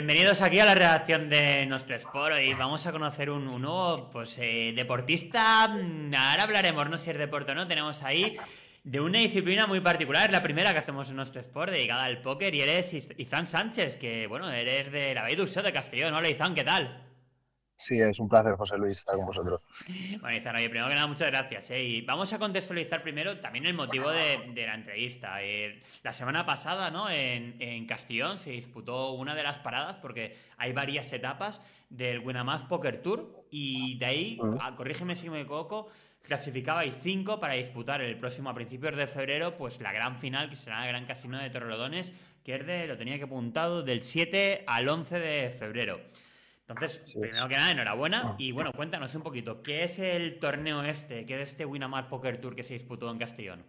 Bienvenidos 0.00 0.40
aquí 0.40 0.58
a 0.58 0.64
la 0.64 0.74
redacción 0.74 1.28
de 1.28 1.66
nuestro 1.66 1.94
Sport 1.94 2.36
y 2.42 2.54
vamos 2.54 2.86
a 2.86 2.90
conocer 2.90 3.28
un, 3.28 3.44
nuevo 3.44 4.08
pues, 4.10 4.38
eh, 4.40 4.72
deportista. 4.74 5.64
Ahora 5.64 6.42
hablaremos, 6.42 6.88
no 6.88 6.96
si 6.96 7.10
es 7.10 7.18
deporte 7.18 7.52
o 7.52 7.54
no, 7.54 7.68
tenemos 7.68 8.02
ahí 8.02 8.38
de 8.82 8.98
una 8.98 9.18
disciplina 9.18 9.66
muy 9.66 9.80
particular, 9.80 10.24
es 10.24 10.32
la 10.32 10.42
primera 10.42 10.72
que 10.72 10.78
hacemos 10.78 11.10
en 11.10 11.16
nuestro 11.16 11.42
Sport 11.42 11.72
dedicada 11.72 12.04
al 12.04 12.22
póker 12.22 12.54
y 12.54 12.62
eres 12.62 12.94
Izan 12.94 13.46
Sánchez, 13.46 13.98
que 13.98 14.26
bueno, 14.26 14.50
eres 14.50 14.90
de 14.90 15.12
la 15.12 15.24
Beidusó 15.24 15.60
de 15.60 15.70
Castellón. 15.70 16.14
Hola 16.14 16.30
Izan, 16.30 16.54
¿qué 16.54 16.64
tal? 16.64 17.09
Sí, 17.80 17.98
es 17.98 18.20
un 18.20 18.28
placer, 18.28 18.56
José 18.56 18.76
Luis, 18.76 18.98
estar 18.98 19.16
con 19.16 19.24
vosotros. 19.24 19.62
Bueno, 20.20 20.36
Izan, 20.36 20.54
oye, 20.54 20.68
primero 20.68 20.90
que 20.90 20.96
nada, 20.96 21.06
muchas 21.06 21.30
gracias. 21.30 21.70
¿eh? 21.70 21.82
Y 21.82 22.02
vamos 22.02 22.30
a 22.30 22.38
contextualizar 22.38 23.02
primero 23.02 23.38
también 23.38 23.64
el 23.64 23.72
motivo 23.72 24.10
de, 24.10 24.52
la 24.54 24.74
entrevista. 24.74 25.42
Eh, 25.42 25.82
la 26.02 26.12
semana 26.12 26.44
pasada, 26.44 26.90
¿no? 26.90 27.08
En, 27.08 27.86
Castellón 27.86 28.36
se 28.36 28.50
disputó 28.50 29.12
una 29.12 29.34
de 29.34 29.42
las 29.42 29.58
paradas, 29.60 29.96
porque 29.96 30.36
hay 30.58 30.74
varias 30.74 31.10
etapas 31.14 31.62
del 31.88 32.18
Winamath 32.18 32.68
Poker 32.68 33.00
Tour, 33.00 33.26
y 33.50 33.96
de 33.96 34.04
ahí, 34.04 34.38
ah, 34.60 34.74
corrígeme 34.76 35.16
si 35.16 35.30
me 35.30 35.40
equivoco, 35.40 35.88
clasificabais 36.20 36.92
cinco 37.02 37.40
para 37.40 37.54
disputar 37.54 38.02
el 38.02 38.18
próximo, 38.18 38.50
a 38.50 38.54
principios 38.54 38.94
de 38.94 39.06
febrero, 39.06 39.56
pues 39.56 39.80
la 39.80 39.92
gran 39.92 40.18
final, 40.18 40.50
que 40.50 40.56
será 40.56 40.82
el 40.82 40.88
Gran 40.88 41.06
Casino 41.06 41.38
de 41.38 41.48
Torrelodones, 41.48 42.12
que 42.44 42.56
es 42.56 42.66
de, 42.66 42.86
lo 42.86 42.98
tenía 42.98 43.16
que 43.16 43.24
apuntado, 43.24 43.82
del 43.82 44.02
7 44.02 44.64
al 44.66 44.86
11 44.86 45.18
de 45.18 45.50
febrero. 45.50 46.00
Entonces, 46.70 47.14
primero 47.18 47.48
que 47.48 47.56
nada, 47.56 47.70
enhorabuena. 47.72 48.22
Ah. 48.24 48.34
Y 48.38 48.52
bueno, 48.52 48.72
cuéntanos 48.72 49.14
un 49.14 49.22
poquito, 49.22 49.62
¿qué 49.62 49.84
es 49.84 49.98
el 49.98 50.38
torneo 50.38 50.82
este? 50.82 51.26
¿Qué 51.26 51.42
es 51.42 51.50
este 51.50 51.64
Winamar 51.64 52.08
Poker 52.08 52.40
Tour 52.40 52.54
que 52.54 52.62
se 52.62 52.74
disputó 52.74 53.10
en 53.10 53.18
Castellón? 53.18 53.64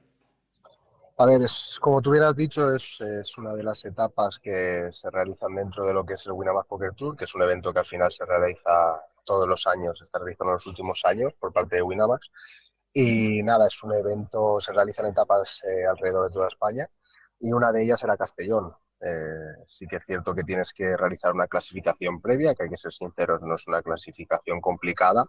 A 1.17 1.25
ver, 1.25 1.41
es, 1.41 1.77
como 1.79 2.01
tú 2.01 2.11
hubieras 2.11 2.35
dicho, 2.35 2.73
es, 2.73 2.99
una 3.37 3.53
de 3.53 3.63
las 3.63 3.83
etapas 3.85 4.39
que 4.39 4.89
se 4.91 5.09
realizan 5.09 5.55
dentro 5.55 5.85
de 5.85 5.93
lo 5.93 6.05
que 6.05 6.13
es 6.13 6.25
el 6.25 6.31
Winamar 6.31 6.65
Poker 6.65 6.93
Tour, 6.93 7.17
que 7.17 7.25
es 7.25 7.35
un 7.35 7.43
evento 7.43 7.73
que 7.73 7.79
al 7.79 7.85
final 7.85 8.11
se 8.11 8.25
realiza 8.25 9.01
todos 9.23 9.47
los 9.47 9.67
años, 9.67 9.97
se 9.97 10.05
está 10.05 10.19
realizando 10.19 10.51
en 10.51 10.55
los 10.55 10.67
últimos 10.67 11.01
años 11.05 11.35
por 11.37 11.53
parte 11.53 11.77
de 11.77 11.81
Winamax. 11.81 12.27
Y 12.93 13.41
nada, 13.43 13.67
es 13.67 13.81
un 13.83 13.93
evento, 13.93 14.59
se 14.59 14.73
realizan 14.73 15.05
etapas 15.05 15.61
eh, 15.63 15.85
alrededor 15.89 16.25
de 16.27 16.33
toda 16.33 16.47
España 16.47 16.89
y 17.39 17.51
una 17.53 17.71
de 17.71 17.83
ellas 17.83 18.03
era 18.03 18.17
Castellón. 18.17 18.73
Eh, 19.03 19.63
sí 19.65 19.87
que 19.87 19.95
es 19.95 20.05
cierto 20.05 20.35
que 20.35 20.43
tienes 20.43 20.73
que 20.73 20.95
realizar 20.95 21.33
una 21.33 21.47
clasificación 21.47 22.21
previa, 22.21 22.53
que 22.53 22.63
hay 22.63 22.69
que 22.69 22.77
ser 22.77 22.93
sinceros, 22.93 23.41
no 23.41 23.55
es 23.55 23.67
una 23.67 23.81
clasificación 23.81 24.61
complicada. 24.61 25.25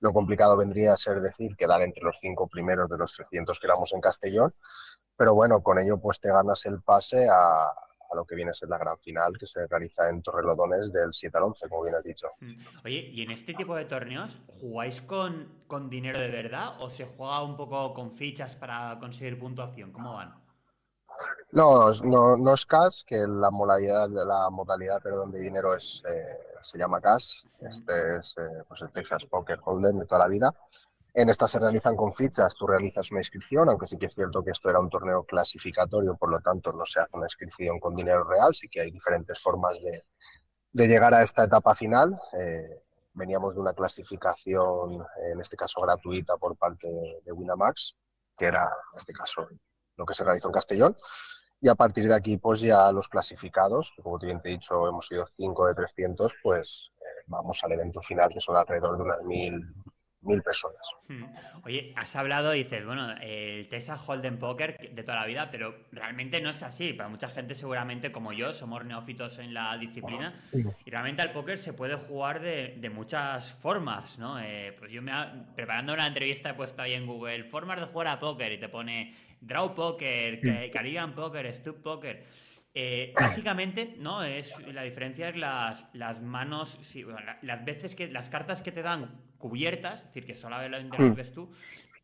Lo 0.00 0.12
complicado 0.12 0.56
vendría 0.56 0.94
a 0.94 0.96
ser 0.96 1.20
decir 1.20 1.54
quedar 1.56 1.82
entre 1.82 2.02
los 2.02 2.18
cinco 2.18 2.48
primeros 2.48 2.88
de 2.88 2.96
los 2.96 3.12
300 3.12 3.60
que 3.60 3.66
éramos 3.66 3.92
en 3.92 4.00
Castellón, 4.00 4.54
pero 5.16 5.34
bueno, 5.34 5.62
con 5.62 5.78
ello 5.78 6.00
pues 6.00 6.18
te 6.18 6.30
ganas 6.30 6.64
el 6.64 6.80
pase 6.80 7.28
a, 7.28 7.74
lo 8.14 8.24
que 8.24 8.34
viene 8.34 8.50
a 8.50 8.54
ser 8.54 8.68
la 8.68 8.78
gran 8.78 8.98
final 8.98 9.36
que 9.38 9.46
se 9.46 9.66
realiza 9.66 10.08
en 10.08 10.22
Torrelodones 10.22 10.90
del 10.90 11.12
7 11.12 11.36
al 11.36 11.44
11, 11.44 11.68
como 11.68 11.84
bien 11.84 11.94
has 11.94 12.02
dicho. 12.02 12.26
Mm. 12.40 12.48
Oye, 12.84 13.10
¿y 13.12 13.22
en 13.22 13.30
este 13.30 13.54
tipo 13.54 13.76
de 13.76 13.84
torneos 13.84 14.36
jugáis 14.48 15.00
con, 15.02 15.62
con 15.66 15.90
dinero 15.90 16.18
de 16.18 16.30
verdad 16.30 16.72
o 16.80 16.90
se 16.90 17.04
juega 17.04 17.42
un 17.42 17.56
poco 17.56 17.94
con 17.94 18.12
fichas 18.16 18.56
para 18.56 18.98
conseguir 18.98 19.38
puntuación? 19.38 19.92
¿Cómo 19.92 20.14
van? 20.14 20.34
No, 21.52 21.92
no, 22.04 22.36
no 22.36 22.54
es 22.54 22.64
cash, 22.64 23.02
que 23.04 23.18
la 23.26 23.50
modalidad, 23.50 24.08
la 24.08 24.48
modalidad 24.50 25.02
perdón, 25.02 25.32
de 25.32 25.40
dinero 25.40 25.74
es, 25.74 26.02
eh, 26.08 26.38
se 26.62 26.78
llama 26.78 27.00
cash. 27.00 27.42
Este 27.60 28.16
es 28.16 28.36
eh, 28.38 28.62
pues 28.68 28.82
el 28.82 28.92
Texas 28.92 29.24
Poker 29.28 29.58
Hold'em 29.64 29.98
de 29.98 30.06
toda 30.06 30.20
la 30.20 30.28
vida. 30.28 30.54
En 31.12 31.28
esta 31.28 31.48
se 31.48 31.58
realizan 31.58 31.96
con 31.96 32.14
fichas, 32.14 32.54
tú 32.54 32.68
realizas 32.68 33.10
una 33.10 33.20
inscripción, 33.20 33.68
aunque 33.68 33.88
sí 33.88 33.98
que 33.98 34.06
es 34.06 34.14
cierto 34.14 34.44
que 34.44 34.52
esto 34.52 34.70
era 34.70 34.78
un 34.78 34.88
torneo 34.88 35.24
clasificatorio, 35.24 36.16
por 36.16 36.30
lo 36.30 36.38
tanto 36.38 36.72
no 36.72 36.84
se 36.86 37.00
hace 37.00 37.16
una 37.16 37.26
inscripción 37.26 37.80
con 37.80 37.96
dinero 37.96 38.22
real, 38.22 38.54
sí 38.54 38.68
que 38.68 38.82
hay 38.82 38.92
diferentes 38.92 39.40
formas 39.40 39.74
de, 39.82 40.04
de 40.72 40.86
llegar 40.86 41.12
a 41.14 41.22
esta 41.22 41.44
etapa 41.44 41.74
final. 41.74 42.16
Eh, 42.32 42.84
veníamos 43.12 43.54
de 43.54 43.60
una 43.60 43.72
clasificación, 43.72 45.04
en 45.32 45.40
este 45.40 45.56
caso 45.56 45.80
gratuita, 45.80 46.36
por 46.36 46.56
parte 46.56 46.86
de, 46.86 47.20
de 47.24 47.32
Winamax, 47.32 47.96
que 48.38 48.46
era, 48.46 48.62
en 48.92 48.98
este 48.98 49.12
caso, 49.12 49.48
lo 50.00 50.06
que 50.06 50.14
se 50.14 50.24
realizó 50.24 50.48
en 50.48 50.54
Castellón. 50.54 50.96
Y 51.60 51.68
a 51.68 51.74
partir 51.74 52.08
de 52.08 52.14
aquí, 52.14 52.38
pues 52.38 52.62
ya 52.62 52.90
los 52.90 53.08
clasificados, 53.08 53.92
que 53.94 54.02
como 54.02 54.18
bien 54.18 54.40
te 54.40 54.48
he 54.48 54.52
dicho, 54.52 54.88
hemos 54.88 55.06
sido 55.06 55.26
5 55.26 55.66
de 55.68 55.74
300, 55.74 56.34
pues 56.42 56.90
eh, 57.00 57.22
vamos 57.26 57.62
al 57.62 57.72
evento 57.72 58.00
final, 58.00 58.30
que 58.32 58.40
son 58.40 58.56
alrededor 58.56 58.96
de 58.96 59.02
unas 59.02 59.22
mil, 59.24 59.66
mil 60.22 60.42
personas. 60.42 60.80
Hmm. 61.08 61.24
Oye, 61.64 61.92
has 61.96 62.16
hablado, 62.16 62.52
dices, 62.52 62.86
bueno, 62.86 63.12
el 63.20 63.68
Texas 63.68 64.00
Hold'em 64.06 64.38
Poker 64.38 64.78
de 64.78 65.02
toda 65.02 65.20
la 65.20 65.26
vida, 65.26 65.50
pero 65.50 65.74
realmente 65.92 66.40
no 66.40 66.48
es 66.48 66.62
así. 66.62 66.94
Para 66.94 67.10
mucha 67.10 67.28
gente, 67.28 67.54
seguramente 67.54 68.10
como 68.10 68.32
yo, 68.32 68.52
somos 68.52 68.82
neófitos 68.86 69.38
en 69.38 69.52
la 69.52 69.76
disciplina. 69.76 70.32
Y 70.52 70.90
realmente 70.90 71.20
al 71.20 71.32
póker 71.32 71.58
se 71.58 71.74
puede 71.74 71.96
jugar 71.96 72.40
de, 72.40 72.76
de 72.78 72.88
muchas 72.88 73.52
formas, 73.52 74.18
¿no? 74.18 74.40
Eh, 74.40 74.74
pues 74.78 74.90
yo 74.90 75.02
me 75.02 75.12
preparando 75.54 75.92
una 75.92 76.06
entrevista 76.06 76.50
he 76.50 76.54
puesto 76.54 76.80
ahí 76.80 76.94
en 76.94 77.06
Google 77.06 77.44
formas 77.44 77.80
de 77.80 77.86
jugar 77.86 78.08
a 78.08 78.18
póker 78.18 78.52
y 78.52 78.58
te 78.58 78.70
pone 78.70 79.14
Draw 79.40 79.74
Poker, 79.74 80.70
Caribbean 80.70 81.14
Poker, 81.14 81.52
Stup 81.52 81.82
Poker. 81.82 82.24
Eh, 82.72 83.12
básicamente, 83.18 83.96
¿no? 83.98 84.22
Es, 84.22 84.52
la 84.68 84.82
diferencia 84.82 85.28
es 85.28 85.36
las, 85.36 85.86
las 85.92 86.22
manos, 86.22 86.78
las 87.42 87.64
veces 87.64 87.96
que, 87.96 88.08
las 88.08 88.28
cartas 88.28 88.62
que 88.62 88.70
te 88.70 88.82
dan 88.82 89.20
cubiertas, 89.38 90.00
es 90.00 90.06
decir, 90.06 90.24
que 90.24 90.34
solamente 90.34 90.96
las 90.98 91.14
ves 91.16 91.32
tú, 91.32 91.50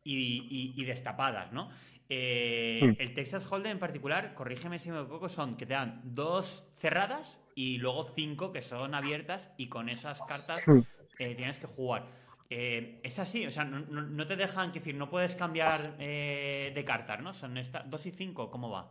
y, 0.03 0.73
y, 0.75 0.85
destapadas, 0.85 1.51
¿no? 1.51 1.69
Eh, 2.09 2.95
el 2.97 3.13
Texas 3.13 3.45
Hold'em 3.49 3.73
en 3.73 3.79
particular, 3.79 4.33
corrígeme 4.33 4.79
si 4.79 4.89
me 4.89 5.01
equivoco, 5.01 5.27
son 5.27 5.57
que 5.57 5.65
te 5.65 5.73
dan 5.73 6.01
dos 6.03 6.65
cerradas 6.77 7.41
y 7.55 7.77
luego 7.79 8.05
cinco 8.15 8.53
que 8.53 8.61
son 8.61 8.95
abiertas 8.95 9.51
y 9.57 9.67
con 9.67 9.89
esas 9.89 10.21
cartas 10.21 10.63
eh, 11.19 11.35
tienes 11.35 11.59
que 11.59 11.67
jugar. 11.67 12.05
Eh, 12.49 13.01
es 13.03 13.19
así, 13.19 13.45
o 13.45 13.51
sea, 13.51 13.65
no, 13.65 14.27
te 14.27 14.35
dejan, 14.35 14.71
decir, 14.71 14.95
no 14.95 15.09
puedes 15.09 15.35
cambiar 15.35 15.95
eh, 15.99 16.71
de 16.73 16.85
cartas, 16.85 17.19
¿no? 17.21 17.33
Son 17.33 17.57
estas 17.57 17.89
2 17.89 18.05
y 18.05 18.11
5, 18.11 18.49
¿cómo 18.49 18.69
va? 18.69 18.89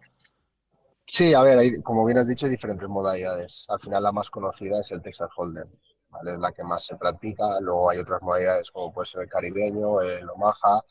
Sí, 1.06 1.32
a 1.32 1.42
ver, 1.42 1.58
hay, 1.58 1.80
como 1.82 2.04
bien 2.04 2.18
has 2.18 2.28
dicho, 2.28 2.46
hay 2.46 2.52
diferentes 2.52 2.88
modalidades. 2.88 3.64
Al 3.68 3.80
final 3.80 4.02
la 4.02 4.12
más 4.12 4.28
conocida 4.28 4.80
es 4.80 4.90
el 4.90 5.00
Texas 5.00 5.30
Hold'em, 5.36 5.70
¿vale? 6.10 6.32
Es 6.32 6.38
la 6.38 6.52
que 6.52 6.64
más 6.64 6.84
se 6.84 6.96
practica. 6.96 7.60
Luego 7.60 7.88
hay 7.90 7.98
otras 7.98 8.20
modalidades 8.22 8.70
como 8.70 8.92
puede 8.92 9.06
ser 9.06 9.22
el 9.22 9.28
caribeño, 9.28 10.02
el 10.02 10.28
Omaha, 10.28 10.82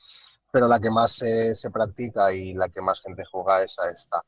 pero 0.52 0.68
la 0.68 0.80
que 0.80 0.90
más 0.90 1.12
se 1.12 1.70
practica 1.72 2.34
y 2.34 2.54
la 2.54 2.70
que 2.70 2.82
más 2.82 3.02
gente 3.02 3.24
juega 3.26 3.64
es 3.64 3.78
a 3.78 3.90
esta. 3.92 4.24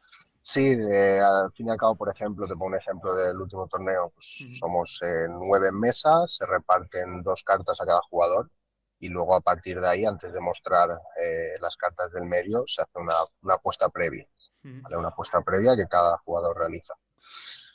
Sí, 0.49 0.61
eh, 0.61 1.19
al 1.19 1.51
fin 1.51 1.67
y 1.67 1.71
al 1.71 1.77
cabo, 1.77 1.97
por 1.97 2.07
ejemplo, 2.07 2.47
te 2.47 2.53
pongo 2.53 2.67
un 2.67 2.75
ejemplo 2.75 3.13
del 3.13 3.35
último 3.35 3.67
torneo, 3.67 4.13
pues 4.15 4.57
somos 4.57 4.97
eh, 5.03 5.27
nueve 5.29 5.73
mesas, 5.73 6.37
se 6.37 6.45
reparten 6.45 7.21
dos 7.21 7.43
cartas 7.43 7.81
a 7.81 7.85
cada 7.85 7.99
jugador 8.03 8.49
y 8.97 9.09
luego 9.09 9.35
a 9.35 9.41
partir 9.41 9.81
de 9.81 9.89
ahí, 9.89 10.05
antes 10.05 10.31
de 10.31 10.39
mostrar 10.39 10.89
eh, 11.21 11.59
las 11.59 11.75
cartas 11.75 12.13
del 12.13 12.23
medio, 12.23 12.63
se 12.65 12.81
hace 12.81 12.97
una, 12.97 13.55
apuesta 13.55 13.89
previa, 13.89 14.25
una 14.63 15.09
apuesta 15.09 15.41
previa 15.41 15.75
que 15.75 15.85
cada 15.85 16.17
jugador 16.19 16.57
realiza. 16.57 16.93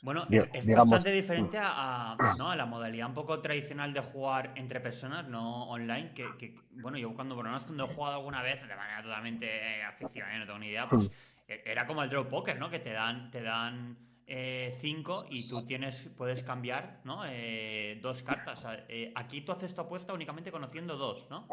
Bueno, 0.01 0.25
es 0.31 0.65
bastante 0.65 1.11
diferente 1.11 1.59
a, 1.61 2.17
la 2.17 2.65
modalidad 2.65 3.07
un 3.07 3.13
poco 3.13 3.39
tradicional 3.39 3.93
de 3.93 4.01
jugar 4.01 4.51
entre 4.55 4.81
personas, 4.81 5.27
no 5.27 5.69
online, 5.69 6.11
que, 6.15 6.59
bueno, 6.71 6.97
yo 6.97 7.13
cuando, 7.13 7.35
por 7.35 7.45
lo 7.45 7.51
menos 7.51 7.65
cuando 7.65 7.85
he 7.85 7.93
jugado 7.93 8.15
alguna 8.15 8.41
vez 8.41 8.67
de 8.67 8.75
manera 8.75 9.03
totalmente 9.03 9.83
aficionada, 9.83 10.39
no 10.39 10.45
tengo 10.47 10.57
ni 10.57 10.69
idea, 10.69 10.85
pues 10.85 11.03
e-, 11.03 11.11
era 11.47 11.85
como 11.87 12.03
el 12.03 12.09
draw 12.09 12.25
poker, 12.29 12.57
¿no? 12.57 12.69
Que 12.69 12.79
te 12.79 12.91
dan, 12.91 13.31
te 13.31 13.41
dan 13.41 13.97
eh, 14.25 14.73
cinco 14.79 15.25
y 15.29 15.49
tú 15.49 15.65
tienes, 15.65 16.09
puedes 16.17 16.43
cambiar, 16.43 17.01
¿no? 17.03 17.23
Eh, 17.27 17.99
dos 18.01 18.23
cartas. 18.23 18.65
Eh, 18.87 19.11
aquí 19.15 19.41
tú 19.41 19.51
haces 19.51 19.75
tu 19.75 19.81
apuesta 19.81 20.13
únicamente 20.13 20.51
conociendo 20.51 20.95
dos, 20.95 21.27
¿no? 21.29 21.47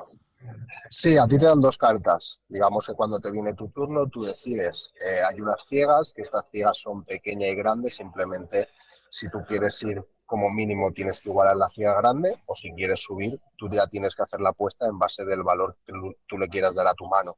Sí, 0.88 1.18
a 1.18 1.26
ti 1.26 1.36
te 1.36 1.46
dan 1.46 1.60
dos 1.60 1.76
cartas. 1.76 2.44
Digamos 2.48 2.86
que 2.86 2.94
cuando 2.94 3.18
te 3.18 3.32
viene 3.32 3.54
tu 3.54 3.68
turno, 3.70 4.06
tú 4.08 4.22
decides. 4.22 4.92
hay 5.28 5.40
unas 5.40 5.66
ciegas, 5.66 6.12
que 6.14 6.22
estas 6.22 6.48
ciegas 6.48 6.78
son 6.78 7.02
pequeñas 7.02 7.50
y 7.50 7.56
grandes. 7.56 7.96
Simplemente, 7.96 8.68
si 9.10 9.28
tú 9.30 9.38
quieres 9.48 9.82
ir 9.82 10.02
como 10.24 10.48
mínimo, 10.48 10.92
tienes 10.92 11.20
que 11.20 11.30
igualar 11.30 11.56
la 11.56 11.68
ciega 11.70 12.00
grande. 12.00 12.32
O 12.46 12.54
si 12.54 12.72
quieres 12.72 13.00
subir, 13.00 13.40
tú 13.56 13.68
ya 13.68 13.88
tienes 13.88 14.14
que 14.14 14.22
hacer 14.22 14.40
la 14.40 14.50
apuesta 14.50 14.86
en 14.86 14.96
base 14.96 15.24
del 15.24 15.42
valor 15.42 15.76
que 15.84 15.92
tú 16.28 16.38
le 16.38 16.48
quieras 16.48 16.74
dar 16.74 16.86
a 16.86 16.94
tu 16.94 17.06
mano. 17.08 17.34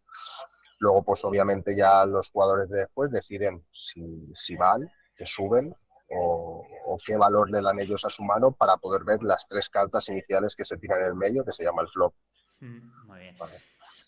Luego, 0.83 1.05
pues 1.05 1.25
obviamente 1.25 1.77
ya 1.77 2.05
los 2.07 2.33
jugadores 2.33 2.69
de 2.69 2.81
después 2.81 3.13
deciden 3.13 3.65
si, 3.71 4.57
van, 4.57 4.91
que 5.15 5.25
suben 5.27 5.73
o, 6.11 6.99
qué 7.07 7.17
valor 7.17 7.49
le 7.53 7.63
dan 7.63 7.79
ellos 7.79 8.05
a 8.05 8.11
su 8.11 8.25
mano 8.25 8.51
para 8.51 8.77
poder 8.79 9.05
ver 9.05 9.23
las 9.23 9.47
tres 9.47 9.71
cartas 9.71 10.09
iniciales 10.09 10.57
que 10.57 10.65
se 10.65 10.77
tiran 10.79 11.03
en 11.03 11.07
el 11.07 11.15
medio, 11.15 11.45
que 11.45 11.53
se 11.53 11.63
llama 11.63 11.83
el 11.83 11.89
flop. 11.89 12.13
Mm, 12.59 13.07
muy 13.07 13.21
bien. 13.21 13.37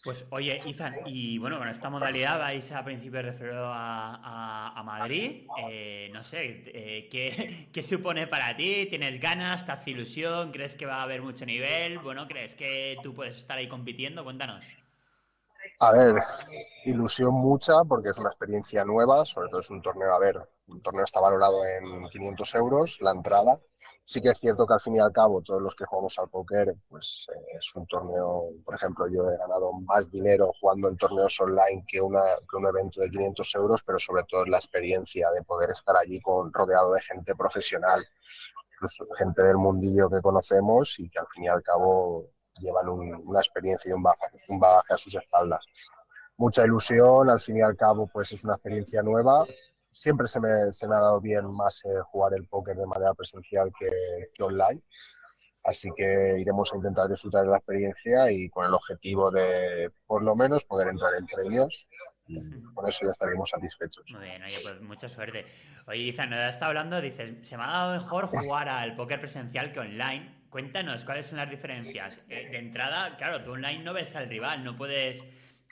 Pues 0.02 0.24
oye, 0.30 0.60
Izan, 0.66 0.96
y 1.06 1.38
bueno, 1.38 1.58
con 1.58 1.68
esta 1.68 1.90
modalidad 1.90 2.40
vais 2.40 2.72
a 2.72 2.84
principios 2.84 3.24
de 3.24 3.32
febrero 3.34 3.70
a, 3.72 4.82
Madrid. 4.84 5.46
Eh, 5.70 6.10
no 6.12 6.24
sé, 6.24 6.64
eh, 6.66 7.08
¿qué, 7.08 7.68
¿qué, 7.72 7.82
supone 7.84 8.26
para 8.26 8.56
ti? 8.56 8.86
¿Tienes 8.90 9.20
ganas? 9.20 9.64
¿Te 9.64 9.70
hace 9.70 9.92
ilusión? 9.92 10.50
¿Crees 10.50 10.74
que 10.74 10.86
va 10.86 10.96
a 10.96 11.02
haber 11.04 11.22
mucho 11.22 11.46
nivel? 11.46 12.00
Bueno, 12.00 12.26
¿crees 12.26 12.56
que 12.56 12.98
tú 13.00 13.14
puedes 13.14 13.36
estar 13.36 13.58
ahí 13.58 13.68
compitiendo? 13.68 14.24
Cuéntanos. 14.24 14.83
A 15.80 15.92
ver, 15.92 16.22
ilusión 16.84 17.34
mucha 17.34 17.82
porque 17.84 18.10
es 18.10 18.18
una 18.18 18.28
experiencia 18.28 18.84
nueva, 18.84 19.24
sobre 19.24 19.48
todo 19.48 19.60
es 19.60 19.70
un 19.70 19.82
torneo, 19.82 20.12
a 20.12 20.18
ver, 20.18 20.36
un 20.68 20.80
torneo 20.82 21.04
está 21.04 21.20
valorado 21.20 21.64
en 21.66 22.08
500 22.10 22.54
euros 22.54 22.98
la 23.00 23.10
entrada. 23.10 23.60
Sí 24.06 24.20
que 24.20 24.28
es 24.28 24.38
cierto 24.38 24.66
que 24.66 24.74
al 24.74 24.80
fin 24.80 24.96
y 24.96 24.98
al 25.00 25.12
cabo 25.12 25.40
todos 25.42 25.62
los 25.62 25.74
que 25.74 25.86
jugamos 25.86 26.18
al 26.18 26.28
póker, 26.28 26.74
pues 26.88 27.26
eh, 27.34 27.56
es 27.58 27.74
un 27.74 27.86
torneo, 27.86 28.50
por 28.62 28.74
ejemplo, 28.74 29.06
yo 29.08 29.28
he 29.30 29.36
ganado 29.38 29.72
más 29.72 30.10
dinero 30.10 30.52
jugando 30.60 30.88
en 30.88 30.96
torneos 30.98 31.40
online 31.40 31.84
que, 31.88 32.02
un 32.02 32.14
evento 32.68 33.00
de 33.00 33.10
500 33.10 33.54
euros, 33.54 33.82
pero 33.82 33.98
sobre 33.98 34.24
todo 34.24 34.42
es 34.42 34.48
la 34.48 34.58
experiencia 34.58 35.26
de 35.30 35.42
poder 35.42 35.70
estar 35.70 35.96
allí 35.96 36.20
con, 36.20 36.52
rodeado 36.52 36.92
de 36.92 37.00
gente 37.00 37.34
profesional, 37.34 38.04
incluso 38.74 39.06
gente 39.16 39.42
del 39.42 39.56
mundillo 39.56 40.10
que 40.10 40.20
conocemos 40.20 40.98
y 40.98 41.08
que 41.08 41.18
al 41.18 41.26
fin 41.28 41.44
y 41.44 41.48
al 41.48 41.62
cabo 41.62 42.33
llevan 42.60 42.88
una 42.88 43.40
experiencia 43.40 43.90
y 43.90 43.92
un 43.92 44.02
bagaje, 44.02 44.38
un 44.48 44.60
bagaje 44.60 44.94
a 44.94 44.98
sus 44.98 45.14
espaldas. 45.14 45.64
Mucha 46.36 46.64
ilusión, 46.64 47.30
al 47.30 47.40
fin 47.40 47.58
y 47.58 47.62
al 47.62 47.76
cabo, 47.76 48.06
pues 48.06 48.32
es 48.32 48.44
una 48.44 48.54
experiencia 48.54 49.02
nueva. 49.02 49.44
Siempre 49.90 50.26
se 50.26 50.40
me, 50.40 50.72
se 50.72 50.88
me 50.88 50.96
ha 50.96 51.00
dado 51.00 51.20
bien 51.20 51.46
más 51.46 51.84
eh, 51.84 52.00
jugar 52.10 52.32
el 52.34 52.46
póker 52.48 52.76
de 52.76 52.86
manera 52.86 53.14
presencial 53.14 53.72
que, 53.78 53.88
que 54.34 54.42
online. 54.42 54.82
Así 55.62 55.88
que 55.96 56.36
iremos 56.38 56.72
a 56.72 56.76
intentar 56.76 57.08
disfrutar 57.08 57.44
de 57.44 57.50
la 57.50 57.56
experiencia 57.56 58.30
y 58.30 58.50
con 58.50 58.66
el 58.66 58.74
objetivo 58.74 59.30
de, 59.30 59.90
por 60.06 60.22
lo 60.22 60.36
menos, 60.36 60.64
poder 60.64 60.88
entrar 60.88 61.14
en 61.14 61.24
premios 61.26 61.88
y 62.26 62.62
con 62.74 62.86
eso 62.88 63.04
ya 63.04 63.12
estaremos 63.12 63.50
satisfechos. 63.50 64.04
Muy 64.12 64.24
bien, 64.24 64.42
oye, 64.42 64.56
pues 64.62 64.80
mucha 64.80 65.08
suerte. 65.08 65.44
Oye, 65.86 66.00
Izan, 66.00 66.30
nos 66.30 66.44
está 66.44 66.66
hablando, 66.66 67.00
dices, 67.00 67.46
se 67.46 67.56
me 67.56 67.64
ha 67.64 67.68
dado 67.68 67.94
mejor 67.94 68.26
jugar 68.26 68.68
al 68.68 68.96
póker 68.96 69.20
presencial 69.20 69.72
que 69.72 69.80
online. 69.80 70.33
Cuéntanos, 70.54 71.02
¿cuáles 71.02 71.26
son 71.26 71.38
las 71.38 71.50
diferencias? 71.50 72.28
Eh, 72.30 72.48
de 72.48 72.58
entrada, 72.58 73.16
claro, 73.16 73.42
tú 73.42 73.50
online 73.50 73.82
no 73.82 73.92
ves 73.92 74.14
al 74.14 74.28
rival, 74.28 74.62
no 74.62 74.76
puedes 74.76 75.26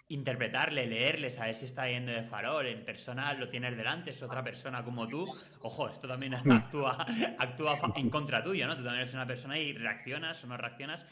interpretarle, 0.09 0.89
leerle, 0.89 1.31
saber 1.31 1.55
si 1.55 1.67
está 1.67 1.89
yendo 1.89 2.11
de 2.11 2.25
farol, 2.25 2.67
en 2.67 2.85
persona 2.85 3.33
lo 3.35 3.49
tienes 3.49 3.77
delante, 3.77 4.11
es 4.11 4.21
otra 4.25 4.43
persona 4.43 4.83
como 4.83 5.07
tú. 5.07 5.25
Ojo, 5.61 5.89
esto 5.89 6.09
también 6.09 6.33
mm. 6.33 6.51
actúa, 6.51 7.07
actúa 7.39 7.79
en 7.95 8.11
contra 8.11 8.43
tuyo, 8.43 8.67
¿no? 8.67 8.77
Tú 8.77 8.83
también 8.83 9.03
eres 9.03 9.15
una 9.15 9.25
persona 9.25 9.57
y 9.57 9.73
reaccionas 9.73 10.43
o 10.43 10.49
no 10.49 10.57
reaccionas. 10.57 11.07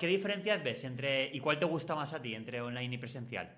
¿Qué 0.00 0.06
diferencias 0.06 0.64
ves 0.64 0.84
entre 0.84 1.26
y 1.34 1.40
cuál 1.40 1.58
te 1.58 1.66
gusta 1.66 1.94
más 1.94 2.14
a 2.14 2.22
ti 2.22 2.34
entre 2.34 2.62
online 2.62 2.94
y 2.94 2.98
presencial? 2.98 3.54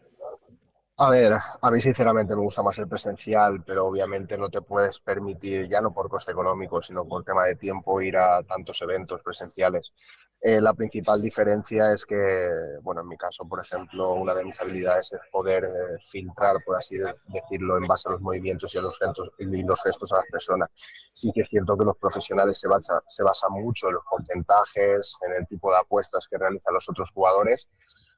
A 0.99 1.11
ver, 1.11 1.33
a 1.61 1.71
mí 1.71 1.81
sinceramente 1.81 2.35
me 2.35 2.41
gusta 2.43 2.63
más 2.63 2.79
el 2.79 2.89
presencial, 2.89 3.63
pero 3.65 3.87
obviamente 3.87 4.39
no 4.39 4.49
te 4.49 4.63
puedes 4.63 4.99
permitir, 5.01 5.69
ya 5.69 5.81
no 5.83 5.93
por 5.93 6.09
coste 6.09 6.33
económico, 6.33 6.83
sino 6.83 7.07
por 7.07 7.23
tema 7.23 7.45
de 7.45 7.57
tiempo, 7.57 8.01
ir 8.01 8.17
a 8.17 8.43
tantos 8.43 8.81
eventos 8.81 9.21
presenciales. 9.23 9.93
Eh, 10.41 10.61
la 10.61 10.73
principal 10.75 11.21
diferencia 11.21 11.93
es 11.93 12.07
que, 12.07 12.49
bueno, 12.83 13.03
en 13.03 13.09
mi 13.09 13.17
caso, 13.19 13.47
por 13.47 13.61
ejemplo, 13.61 14.13
una 14.15 14.35
de 14.35 14.45
mis 14.45 14.59
habilidades 14.61 15.13
es 15.13 15.21
poder 15.31 15.65
eh, 15.65 15.99
filtrar, 16.11 16.57
por 16.65 16.77
así 16.77 16.97
decirlo, 16.97 17.77
en 17.77 17.87
base 17.87 18.09
a 18.09 18.13
los 18.13 18.21
movimientos 18.23 18.75
y 18.75 18.79
a 18.79 18.83
los 18.83 18.99
gestos, 18.99 19.33
y 19.39 19.45
a 19.45 20.17
las 20.17 20.31
personas. 20.31 20.71
Sí 21.13 21.31
que 21.35 21.43
es 21.43 21.49
cierto 21.49 21.77
que 21.77 21.85
los 21.85 21.97
profesionales 21.99 22.59
se, 22.59 22.69
se 23.09 23.23
basan 23.23 23.53
mucho 23.53 23.89
en 23.89 23.95
los 23.95 24.05
porcentajes, 24.09 25.17
en 25.27 25.33
el 25.35 25.47
tipo 25.47 25.71
de 25.71 25.79
apuestas 25.79 26.27
que 26.29 26.39
realizan 26.39 26.73
los 26.73 26.89
otros 26.89 27.11
jugadores 27.11 27.69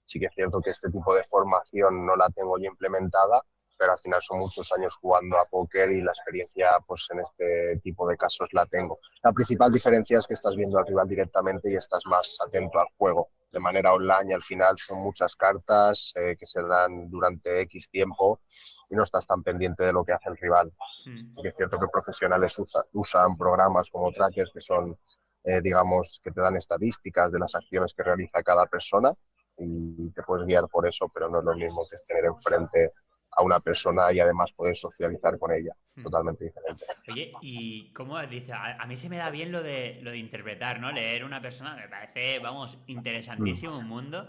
Sí 0.09 0.19
que 0.19 0.27
es 0.27 0.33
cierto 0.35 0.61
que 0.63 0.71
este 0.71 0.91
tipo 0.91 1.15
de 1.15 1.23
formación 1.25 2.07
no 2.07 2.17
la 2.17 2.31
tengo 2.31 2.59
ya 2.59 2.69
implementada, 2.69 3.43
pero 3.77 3.93
al 3.93 3.99
final 3.99 4.21
son 4.23 4.39
muchos 4.39 4.73
años 4.73 4.97
jugando 4.97 5.37
a 5.39 5.45
póker 5.45 5.93
y 5.93 6.01
la 6.01 6.13
experiencia 6.13 6.71
pues 6.87 7.07
en 7.11 7.21
este 7.21 7.79
tipo 7.83 8.09
de 8.09 8.17
casos 8.17 8.49
la 8.53 8.65
tengo. 8.65 8.99
La 9.23 9.33
principal 9.33 9.71
diferencia 9.71 10.19
es 10.19 10.27
que 10.27 10.33
estás 10.33 10.57
viendo 10.57 10.79
al 10.79 10.87
rival 10.87 11.07
directamente 11.07 11.71
y 11.71 11.77
estás 11.77 12.01
más 12.07 12.39
atento 12.45 12.81
al 12.81 12.87
juego. 12.97 13.29
De 13.53 13.61
manera 13.61 13.93
online 13.93 14.35
al 14.35 14.43
final 14.43 14.77
son 14.79 15.03
muchas 15.03 15.37
cartas 15.37 16.15
eh, 16.17 16.35
que 16.39 16.47
se 16.47 16.63
dan 16.63 17.11
durante 17.11 17.61
X 17.63 17.91
tiempo 17.91 18.41
y 18.89 18.97
no 18.97 19.03
estás 19.03 19.27
tan 19.27 19.43
pendiente 19.43 19.85
de 19.85 19.93
lo 19.93 20.05
que 20.05 20.13
hace 20.13 20.31
el 20.31 20.39
rival. 20.39 20.73
Hmm. 21.05 21.33
Sí 21.35 21.43
que 21.43 21.49
es 21.49 21.55
cierto 21.55 21.79
que 21.79 21.87
profesionales 21.93 22.57
usan 22.93 23.37
programas 23.37 23.91
como 23.91 24.11
trackers 24.11 24.51
que 24.55 24.63
son, 24.63 24.99
eh, 25.45 25.61
digamos, 25.61 26.19
que 26.25 26.31
te 26.31 26.41
dan 26.41 26.57
estadísticas 26.57 27.31
de 27.31 27.39
las 27.39 27.55
acciones 27.55 27.93
que 27.93 28.03
realiza 28.03 28.43
cada 28.43 28.65
persona 28.65 29.13
y 29.59 30.11
te 30.11 30.23
puedes 30.23 30.47
guiar 30.47 30.69
por 30.69 30.87
eso, 30.87 31.11
pero 31.13 31.29
no 31.29 31.41
es 31.41 31.45
lo 31.45 31.55
mismo 31.55 31.83
que 31.89 31.97
es 31.97 32.05
tener 32.07 32.25
enfrente 32.27 32.93
a 33.33 33.43
una 33.43 33.61
persona 33.61 34.13
y 34.13 34.21
además 34.21 34.51
poder 34.53 34.77
socializar 34.77 35.39
con 35.39 35.53
ella. 35.53 35.73
Hmm. 35.95 36.03
Totalmente 36.03 36.47
diferente. 36.47 36.87
Oye, 37.09 37.33
y 37.41 37.93
cómo 37.93 38.21
dice, 38.27 38.53
a, 38.53 38.85
mí 38.87 38.97
se 38.97 39.09
me 39.09 39.17
da 39.17 39.31
bien 39.31 39.53
lo 39.53 39.63
de, 39.63 40.01
lo 40.03 40.11
de 40.11 40.19
interpretar, 40.19 40.81
¿no? 40.81 40.91
Leer 40.91 41.25
una 41.25 41.41
persona 41.41 41.75
me 41.75 41.89
parece, 41.89 42.39
vamos, 42.41 42.79
interesantísimo 42.87 43.79
un 43.79 43.87
mundo. 43.87 44.29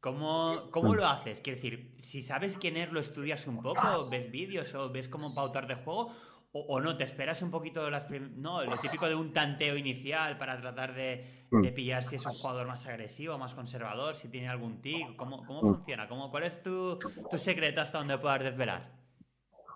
¿Cómo, 0.00 0.68
¿Cómo, 0.70 0.94
lo 0.94 1.06
haces? 1.06 1.42
Quiero 1.42 1.56
decir, 1.56 1.94
si 1.98 2.22
sabes 2.22 2.56
quién 2.56 2.78
es, 2.78 2.90
lo 2.90 3.00
estudias 3.00 3.46
un 3.46 3.62
poco, 3.62 4.08
ves 4.08 4.30
vídeos 4.30 4.74
o 4.74 4.90
ves 4.90 5.10
cómo 5.10 5.34
pautar 5.34 5.66
de 5.66 5.74
juego, 5.74 6.14
o, 6.52 6.80
no, 6.80 6.96
te 6.96 7.04
esperas 7.04 7.42
un 7.42 7.50
poquito 7.50 7.88
las 7.90 8.10
no, 8.10 8.64
lo 8.64 8.76
típico 8.76 9.06
de 9.06 9.14
un 9.14 9.32
tanteo 9.32 9.76
inicial 9.76 10.36
para 10.36 10.60
tratar 10.60 10.94
de, 10.94 11.46
mm. 11.50 11.74
pillar 11.74 12.02
si 12.02 12.16
es 12.16 12.26
un 12.26 12.32
jugador 12.32 12.66
más 12.66 12.84
agresivo, 12.86 13.38
más 13.38 13.54
conservador, 13.54 14.16
si 14.16 14.28
tiene 14.28 14.48
algún 14.48 14.80
tic, 14.80 15.14
¿cómo, 15.16 15.44
cómo 15.46 15.62
mm. 15.62 15.74
funciona? 15.76 16.08
¿Cómo, 16.08 16.30
¿Cuál 16.30 16.44
es 16.44 16.62
tu, 16.62 16.96
tu 16.96 17.38
secreto 17.38 17.80
hasta 17.80 17.98
donde 17.98 18.18
puedas 18.18 18.42
desvelar? 18.42 19.00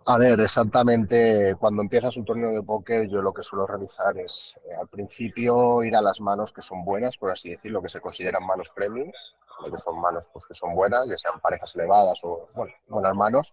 A 0.06 0.18
ver, 0.18 0.38
exactamente, 0.40 1.56
cuando 1.58 1.80
empiezas 1.80 2.16
un 2.18 2.26
torneo 2.26 2.50
de 2.50 2.62
póker, 2.62 3.08
yo 3.08 3.22
lo 3.22 3.32
que 3.32 3.42
suelo 3.42 3.66
realizar 3.66 4.18
es 4.18 4.54
eh, 4.66 4.74
al 4.78 4.86
principio 4.86 5.82
ir 5.82 5.96
a 5.96 6.02
las 6.02 6.20
manos 6.20 6.52
que 6.52 6.60
son 6.60 6.84
buenas, 6.84 7.16
por 7.16 7.30
así 7.30 7.50
decirlo, 7.50 7.80
que 7.80 7.88
se 7.88 8.02
consideran 8.02 8.44
manos 8.44 8.68
premium, 8.74 9.10
que 9.64 9.78
son 9.78 9.98
manos 10.00 10.28
pues, 10.30 10.46
que 10.46 10.52
son 10.52 10.74
buenas, 10.74 11.08
ya 11.08 11.16
sean 11.16 11.40
parejas 11.40 11.74
elevadas 11.74 12.20
o 12.22 12.44
bueno, 12.54 12.74
buenas 12.88 13.14
manos, 13.14 13.52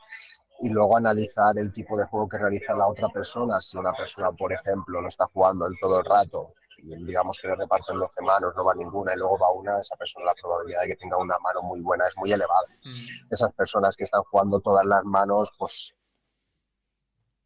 y 0.62 0.70
luego 0.70 0.98
analizar 0.98 1.58
el 1.58 1.74
tipo 1.74 1.98
de 1.98 2.06
juego 2.06 2.30
que 2.30 2.38
realiza 2.38 2.76
la 2.76 2.88
otra 2.88 3.10
persona. 3.10 3.60
Si 3.62 3.78
una 3.78 3.94
persona, 3.94 4.32
por 4.32 4.54
ejemplo, 4.54 5.02
no 5.02 5.08
está 5.08 5.26
jugando 5.34 5.66
el 5.66 5.74
todo 5.80 6.00
el 6.00 6.06
rato 6.06 6.54
y 6.78 6.96
digamos 7.04 7.38
que 7.40 7.48
le 7.48 7.56
reparten 7.56 8.00
12 8.00 8.22
manos, 8.24 8.54
no 8.56 8.66
va 8.66 8.74
ninguna 8.76 9.14
y 9.14 9.18
luego 9.18 9.38
va 9.38 9.52
una, 9.52 9.80
esa 9.80 9.96
persona 9.96 10.26
la 10.26 10.34
probabilidad 10.34 10.82
de 10.82 10.88
que 10.88 10.96
tenga 10.96 11.18
una 11.18 11.38
mano 11.40 11.62
muy 11.64 11.80
buena 11.82 12.08
es 12.08 12.18
muy 12.18 12.32
elevada. 12.32 12.68
Mm. 12.84 13.32
Esas 13.32 13.54
personas 13.54 13.96
que 13.96 14.04
están 14.04 14.24
jugando 14.24 14.60
todas 14.60 14.86
las 14.86 15.04
manos, 15.04 15.52
pues 15.58 15.94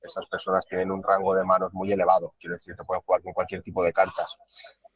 esas 0.02 0.26
personas 0.28 0.66
tienen 0.68 0.92
un 0.92 1.02
rango 1.04 1.34
de 1.36 1.44
manos 1.44 1.74
muy 1.74 1.92
elevado. 1.92 2.34
Quiero 2.40 2.56
decir, 2.56 2.76
te 2.76 2.84
pueden 2.84 3.02
jugar 3.04 3.22
con 3.24 3.34
cualquier 3.34 3.62
tipo 3.62 3.84
de 3.84 3.92
cartas. 3.92 4.38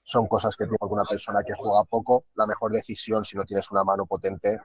Son 0.03 0.27
cosas 0.27 0.55
que 0.55 0.65
tiene 0.65 0.77
una 0.81 1.03
persona 1.03 1.41
que 1.45 1.53
juega 1.53 1.83
poco. 1.85 2.25
La 2.35 2.45
mejor 2.45 2.71
decisión, 2.71 3.23
si 3.25 3.35
no 3.37 3.43
tienes 3.43 3.69
una 3.71 3.83
mano 3.83 4.05
potente, 4.05 4.59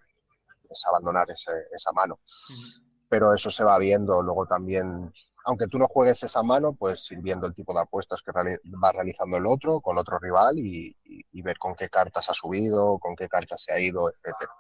es 0.69 0.87
abandonar 0.87 1.27
esa 1.31 1.93
mano. 1.93 2.19
Mm 2.49 2.94
pero 3.15 3.33
eso 3.33 3.49
se 3.49 3.63
va 3.63 3.79
viendo 3.79 4.21
luego 4.23 4.45
también. 4.45 5.13
Aunque 5.45 5.69
tú 5.69 5.79
no 5.79 5.87
juegues 5.87 6.21
esa 6.25 6.43
mano, 6.43 6.73
pues 6.73 7.09
ir 7.13 7.21
viendo 7.21 7.47
el 7.47 7.55
tipo 7.55 7.73
de 7.73 7.83
apuestas 7.83 8.21
que 8.23 8.33
va 8.33 8.91
realizando 8.91 9.37
el 9.37 9.47
otro 9.47 9.79
con 9.81 9.97
otro 9.99 10.19
rival 10.19 10.59
y, 10.59 10.97
ver 11.45 11.57
con 11.59 11.77
qué 11.77 11.89
cartas 11.89 12.29
ha 12.29 12.35
subido, 12.35 12.99
con 12.99 13.15
qué 13.15 13.29
cartas 13.29 13.63
se 13.63 13.73
ha 13.73 13.79
ido, 13.79 14.11
etcétera. 14.11 14.51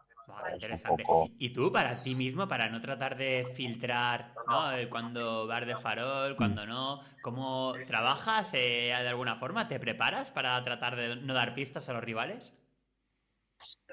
interesante. 0.52 1.02
Y 1.37 1.52
tú, 1.52 1.73
para 1.73 2.00
ti 2.00 2.14
mismo, 2.14 2.46
para 2.46 2.68
no 2.68 2.80
tratar 2.80 3.16
de 3.16 3.50
filtrar 3.56 4.32
¿no? 4.46 4.66
cuando 4.88 5.49
vas 5.49 5.66
de 5.66 5.75
farol, 5.75 6.37
cuando 6.37 6.64
no, 6.64 7.02
¿cómo 7.25 7.75
trabajas 7.88 8.54
eh, 8.54 8.92
de 8.96 9.08
alguna 9.08 9.34
forma? 9.34 9.66
¿Te 9.66 9.80
preparas 9.80 10.30
para 10.30 10.62
tratar 10.62 10.94
de 10.94 11.16
no 11.16 11.34
dar 11.34 11.56
pistas 11.56 11.88
a 11.88 11.92
los 11.92 12.04
rivales? 12.04 12.52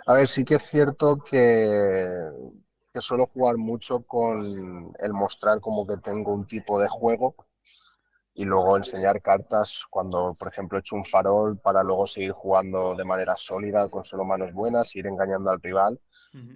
A 0.05 0.13
ver, 0.13 0.27
sí 0.27 0.45
que 0.45 0.55
es 0.55 0.63
cierto 0.63 1.17
que 1.17 2.29
que 2.93 3.01
suelo 3.01 3.25
jugar 3.27 3.57
mucho 3.57 4.01
con 4.03 4.93
el 4.99 5.13
mostrar 5.13 5.59
como 5.61 5.87
que 5.87 5.97
tengo 5.97 6.33
un 6.33 6.45
tipo 6.45 6.79
de 6.79 6.87
juego 6.89 7.35
y 8.33 8.45
luego 8.45 8.77
enseñar 8.77 9.21
cartas 9.21 9.85
cuando, 9.89 10.33
por 10.39 10.47
ejemplo, 10.47 10.77
he 10.77 10.81
hecho 10.81 10.95
un 10.95 11.05
farol 11.05 11.57
para 11.59 11.83
luego 11.83 12.07
seguir 12.07 12.31
jugando 12.31 12.95
de 12.95 13.03
manera 13.03 13.35
sólida 13.35 13.89
con 13.89 14.05
solo 14.05 14.23
manos 14.23 14.53
buenas, 14.53 14.95
ir 14.95 15.07
engañando 15.07 15.49
al 15.51 15.61
rival. 15.61 15.99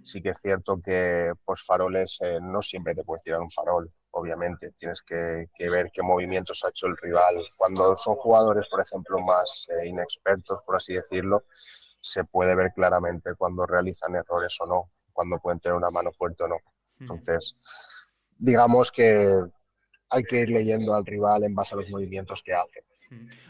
Sí 0.04 0.22
que 0.22 0.30
es 0.30 0.40
cierto 0.40 0.80
que 0.82 1.34
pues 1.44 1.62
faroles 1.64 2.20
eh, 2.22 2.40
no 2.42 2.62
siempre 2.62 2.96
te 2.96 3.04
puedes 3.04 3.24
tirar 3.24 3.42
un 3.42 3.52
farol, 3.52 3.90
obviamente. 4.12 4.72
Tienes 4.80 5.02
que, 5.02 5.50
ver 5.70 5.92
qué 5.92 6.02
movimientos 6.02 6.64
ha 6.64 6.70
hecho 6.70 6.88
el 6.88 6.96
rival. 6.96 7.46
Cuando 7.58 7.98
son 7.98 8.16
jugadores, 8.16 8.68
por 8.70 8.80
ejemplo, 8.80 9.20
más 9.20 9.68
eh, 9.70 9.88
inexpertos, 9.88 10.64
por 10.66 10.78
así 10.78 10.94
decirlo, 10.94 11.44
se 12.00 12.24
puede 12.24 12.56
ver 12.56 12.72
claramente 12.74 13.36
cuando 13.36 13.66
realizan 13.66 14.16
errores 14.16 14.56
o 14.62 14.66
no 14.66 14.95
cuando 15.16 15.40
pueden 15.40 15.60
tener 15.60 15.76
una 15.76 15.90
mano 15.90 16.12
fuerte 16.12 16.44
o 16.44 16.48
no. 16.50 16.58
Entonces, 17.00 17.56
digamos 18.38 18.92
que 18.92 19.28
hay 20.10 20.24
que 20.24 20.42
ir 20.42 20.50
leyendo 20.50 20.94
al 20.94 21.06
rival 21.06 21.46
en 21.46 21.56
base 21.56 21.74
a 21.74 21.78
los 21.78 21.90
movimientos 21.90 22.44
que 22.44 22.54
hace. 22.54 22.84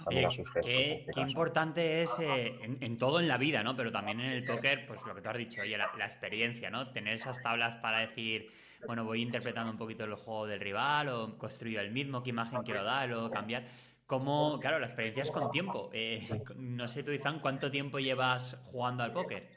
También 0.04 0.28
a 0.28 0.32
sus 0.32 0.52
gestos, 0.52 0.72
qué, 0.72 1.06
este 1.08 1.22
importante 1.22 2.04
es 2.04 2.12
eh, 2.20 2.60
en, 2.62 2.98
todo 2.98 3.20
en 3.20 3.28
la 3.28 3.38
vida, 3.38 3.64
¿no? 3.64 3.76
Pero 3.76 3.92
también 3.92 4.20
en 4.20 4.32
el 4.32 4.46
póker, 4.46 4.86
pues 4.86 5.00
lo 5.08 5.16
que 5.16 5.22
tú 5.22 5.30
has 5.30 5.38
dicho, 5.38 5.62
oye, 5.62 5.78
la, 5.78 6.06
experiencia, 6.06 6.70
¿no? 6.70 6.92
Tener 6.92 7.16
esas 7.16 7.42
tablas 7.42 7.80
para 7.82 8.00
decir, 8.00 8.52
bueno, 8.86 9.06
voy 9.06 9.22
interpretando 9.22 9.72
un 9.72 9.78
poquito 9.78 10.04
el 10.04 10.14
juego 10.16 10.46
del 10.46 10.60
rival 10.60 11.08
o 11.10 11.38
construyo 11.38 11.80
el 11.80 11.92
mismo, 11.92 12.22
qué 12.22 12.32
imagen 12.32 12.62
quiero 12.64 12.84
dar 12.84 13.12
o 13.14 13.32
cambiar. 13.32 13.66
Como, 14.06 14.60
claro, 14.60 14.78
la 14.78 14.86
experiencia 14.86 15.24
es 15.24 15.32
con 15.32 15.50
tiempo. 15.50 15.90
Eh, 15.94 16.30
no 16.58 16.88
sé 16.88 17.02
tú, 17.02 17.12
Izan, 17.12 17.40
¿cuánto 17.40 17.72
tiempo 17.72 17.98
llevas 17.98 18.60
jugando 18.66 19.04
al 19.04 19.14
póker? 19.14 19.50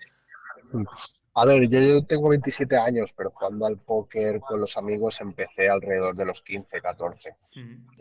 A 1.41 1.45
ver, 1.45 1.69
yo, 1.69 2.05
tengo 2.05 2.31
27 2.31 2.77
años, 2.77 3.15
pero 3.17 3.31
jugando 3.31 3.67
al 3.67 3.77
póker 3.77 4.41
con 4.41 4.61
los 4.61 4.77
amigos 4.77 5.21
empecé 5.21 5.69
alrededor 5.69 6.17
de 6.17 6.25
los 6.25 6.43
15, 6.43 6.81
14. 6.81 7.37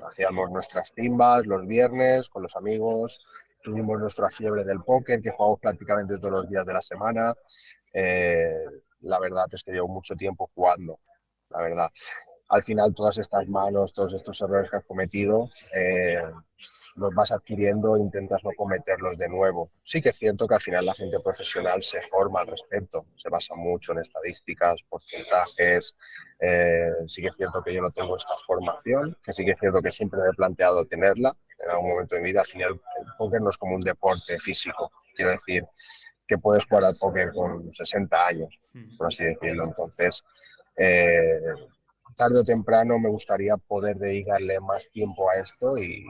Hacíamos 0.04 0.50
nuestras 0.50 0.92
timbas 0.92 1.46
los 1.46 1.68
viernes 1.68 2.30
con 2.30 2.42
los 2.42 2.56
amigos, 2.56 3.20
tuvimos 3.62 4.00
nuestra 4.00 4.32
fiebre 4.32 4.64
del 4.64 4.82
póker, 4.82 5.22
que 5.22 5.30
jugamos 5.30 5.60
prácticamente 5.60 6.18
todos 6.18 6.32
los 6.32 6.50
días 6.50 6.66
de 6.66 6.74
la 6.74 6.82
semana. 6.82 7.36
Eh, 7.94 8.66
la 9.02 9.20
verdad 9.20 9.46
es 9.52 9.64
que 9.64 9.72
llevo 9.72 9.88
mucho 9.88 10.16
tiempo 10.16 10.50
jugando, 10.56 11.00
la 11.50 11.62
verdad 11.62 11.92
al 12.50 12.64
final 12.64 12.94
todas 12.96 13.18
estas 13.18 13.48
manos, 13.48 13.94
todos 13.94 14.14
estos 14.14 14.40
errores 14.42 14.70
que 14.70 14.78
has 14.78 14.86
cometido, 14.86 15.50
eh, 15.74 16.22
los 16.96 17.14
vas 17.14 17.32
adquiriendo 17.32 17.96
e 17.96 18.00
intentas 18.00 18.42
no 18.44 18.52
cometerlos 18.56 19.18
de 19.18 19.28
nuevo. 19.28 19.72
Sí 19.84 20.02
que 20.02 20.10
es 20.10 20.18
cierto 20.18 20.48
que 20.48 20.56
al 20.56 20.62
final 20.62 20.86
la 20.86 20.94
gente 20.94 21.20
profesional 21.20 21.84
se 21.84 22.02
forma 22.02 22.42
al 22.42 22.48
respecto, 22.48 23.06
se 23.16 23.30
basa 23.30 23.54
mucho 23.56 23.92
en 23.92 24.00
estadísticas, 24.00 24.82
porcentajes. 24.90 25.96
Eh, 26.40 26.92
sí 27.08 27.22
que 27.22 27.28
es 27.30 27.36
cierto 27.36 27.62
que 27.64 27.74
yo 27.74 27.82
no 27.82 27.92
tengo 27.92 28.16
esta 28.16 28.34
formación, 28.46 29.18
que 29.24 29.34
sí 29.34 29.44
que 29.44 29.52
es 29.52 29.60
cierto 29.60 29.82
que 29.82 29.92
siempre 29.92 30.20
me 30.22 30.30
he 30.30 30.34
planteado 30.34 30.86
tenerla 30.86 31.36
en 31.64 31.70
algún 31.70 31.90
momento 31.90 32.16
de 32.16 32.22
mi 32.22 32.30
vida. 32.30 32.42
Al 32.42 32.48
final 32.48 32.72
el 32.72 33.14
póker 33.18 33.42
no 33.42 33.50
es 33.50 33.58
como 33.58 33.76
un 33.76 33.82
deporte 33.82 34.40
físico, 34.40 34.92
quiero 35.16 35.32
decir 35.32 35.66
que 36.26 36.38
puedes 36.38 36.66
jugar 36.66 36.86
al 36.86 36.96
póker 37.00 37.32
con 37.34 37.74
60 37.74 38.28
años, 38.28 38.62
por 38.98 39.08
así 39.08 39.24
decirlo. 39.24 39.64
Entonces, 39.64 40.24
eh, 40.76 41.40
tarde 42.18 42.40
o 42.42 42.44
temprano 42.44 43.00
me 43.00 43.10
gustaría 43.10 43.58
poder 43.58 43.98
dedicarle 43.98 44.60
más 44.60 44.90
tiempo 44.92 45.30
a 45.30 45.36
esto 45.36 45.78
y, 45.78 46.06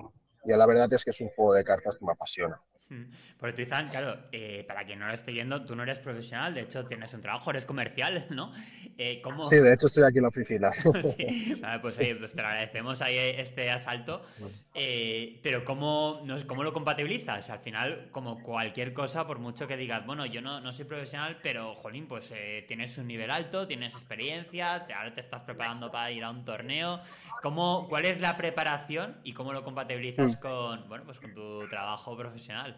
y 0.46 0.52
la 0.52 0.66
verdad 0.66 0.92
es 0.94 1.04
que 1.04 1.12
es 1.12 1.22
un 1.22 1.30
juego 1.30 1.54
de 1.54 1.64
cartas 1.64 1.98
que 2.00 2.06
me 2.06 2.14
apasiona. 2.14 2.62
Mm. 2.90 3.04
Porque 3.38 3.56
tú, 3.56 3.62
Izan, 3.64 3.88
claro, 3.90 4.18
eh, 4.32 4.64
para 4.68 4.86
quien 4.86 5.00
no 5.00 5.08
lo 5.08 5.14
esté 5.14 5.32
viendo, 5.32 5.64
tú 5.66 5.76
no 5.76 5.84
eres 5.84 6.00
profesional, 6.00 6.54
de 6.54 6.62
hecho 6.62 6.86
tienes 6.86 7.14
un 7.14 7.22
trabajo, 7.22 7.50
eres 7.50 7.66
comercial, 7.66 8.26
¿no? 8.30 8.54
Eh, 8.98 9.22
¿cómo... 9.22 9.48
Sí, 9.50 9.58
de 9.58 9.74
hecho 9.74 9.88
estoy 9.88 10.04
aquí 10.04 10.18
en 10.18 10.24
la 10.24 10.30
oficina. 10.30 10.72
sí. 11.18 11.56
Vale, 11.62 11.80
pues, 11.80 11.98
oye, 11.98 12.16
pues 12.16 12.34
te 12.34 12.42
agradecemos 12.42 13.02
ahí 13.02 13.18
este 13.18 13.70
asalto, 13.70 14.26
eh, 14.74 15.40
pero 15.44 15.66
¿cómo, 15.66 16.26
¿cómo 16.48 16.64
lo 16.64 16.72
compatibilizas? 16.72 17.50
Al 17.50 17.60
final, 17.60 18.08
como 18.12 18.42
cualquier 18.42 18.94
cosa, 18.94 19.28
por 19.28 19.40
mucho 19.40 19.68
que 19.68 19.76
digas, 19.76 20.06
bueno, 20.06 20.26
yo 20.26 20.42
no, 20.42 20.62
no 20.62 20.72
soy 20.72 20.86
profesional, 20.86 21.38
pero, 21.44 21.76
jolín, 21.76 22.08
pues 22.08 22.34
tienes 22.68 22.98
un 22.98 23.08
nivel 23.08 23.32
alto, 23.32 23.68
tienes 23.68 23.94
experiencia, 23.94 24.76
ahora 24.76 25.14
te 25.14 25.22
estás 25.22 25.42
preparando 25.42 25.92
para 25.92 26.12
ir 26.12 26.24
a 26.24 26.32
un 26.32 26.46
torneo. 26.46 27.02
¿Cómo, 27.42 27.88
¿Cuál 27.90 28.06
es 28.06 28.20
la 28.20 28.36
preparación 28.38 29.18
y 29.24 29.34
cómo 29.34 29.54
lo 29.54 29.64
compatibilizas 29.64 30.38
mm. 30.38 30.40
con, 30.40 30.90
bueno, 30.90 31.04
pues 31.06 31.20
con 31.20 31.34
tu 31.34 31.68
trabajo 31.70 32.16
profesional? 32.18 32.77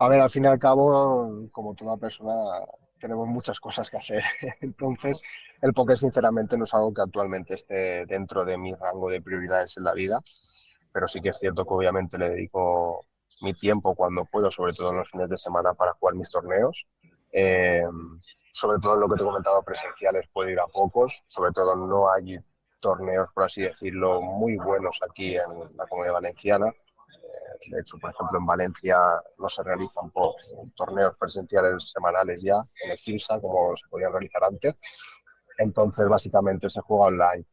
A 0.00 0.08
ver, 0.08 0.20
al 0.20 0.30
fin 0.30 0.44
y 0.44 0.46
al 0.46 0.60
cabo, 0.60 1.48
como 1.50 1.74
toda 1.74 1.96
persona, 1.96 2.32
tenemos 3.00 3.26
muchas 3.26 3.58
cosas 3.58 3.90
que 3.90 3.96
hacer. 3.96 4.22
Entonces, 4.60 5.18
el 5.60 5.72
póker, 5.72 5.98
sinceramente, 5.98 6.56
no 6.56 6.64
es 6.64 6.74
algo 6.74 6.94
que 6.94 7.02
actualmente 7.02 7.54
esté 7.54 8.06
dentro 8.06 8.44
de 8.44 8.56
mi 8.58 8.74
rango 8.74 9.10
de 9.10 9.20
prioridades 9.20 9.76
en 9.76 9.84
la 9.84 9.94
vida. 9.94 10.20
Pero 10.92 11.08
sí 11.08 11.20
que 11.20 11.30
es 11.30 11.38
cierto 11.38 11.64
que 11.64 11.74
obviamente 11.74 12.16
le 12.16 12.30
dedico 12.30 13.06
mi 13.40 13.54
tiempo 13.54 13.94
cuando 13.96 14.24
puedo, 14.30 14.50
sobre 14.52 14.72
todo 14.72 14.90
en 14.90 14.98
los 14.98 15.10
fines 15.10 15.28
de 15.28 15.38
semana, 15.38 15.74
para 15.74 15.92
jugar 15.94 16.14
mis 16.14 16.30
torneos. 16.30 16.86
Eh, 17.32 17.82
sobre 18.52 18.78
todo 18.80 18.96
lo 18.98 19.08
que 19.08 19.16
te 19.16 19.22
he 19.22 19.26
comentado, 19.26 19.62
presenciales, 19.64 20.26
puedo 20.32 20.48
ir 20.48 20.60
a 20.60 20.66
pocos. 20.68 21.24
Sobre 21.26 21.50
todo 21.50 21.74
no 21.74 22.08
hay 22.12 22.38
torneos, 22.80 23.32
por 23.32 23.44
así 23.44 23.62
decirlo, 23.62 24.22
muy 24.22 24.56
buenos 24.58 25.00
aquí 25.08 25.34
en 25.34 25.76
la 25.76 25.86
comunidad 25.88 26.14
valenciana 26.14 26.72
de 27.66 27.80
hecho, 27.80 27.98
por 27.98 28.10
ejemplo, 28.10 28.38
en 28.38 28.46
Valencia 28.46 28.98
no 29.38 29.48
se 29.48 29.62
realizan 29.62 30.10
por 30.10 30.34
torneos 30.76 31.18
presenciales 31.18 31.90
semanales 31.90 32.42
ya 32.42 32.56
en 32.84 32.92
el 32.92 32.98
CIMSA 32.98 33.40
como 33.40 33.76
se 33.76 33.86
podían 33.88 34.12
realizar 34.12 34.42
antes. 34.44 34.74
Entonces, 35.58 36.08
básicamente 36.08 36.70
se 36.70 36.80
juega 36.80 37.06
online. 37.06 37.44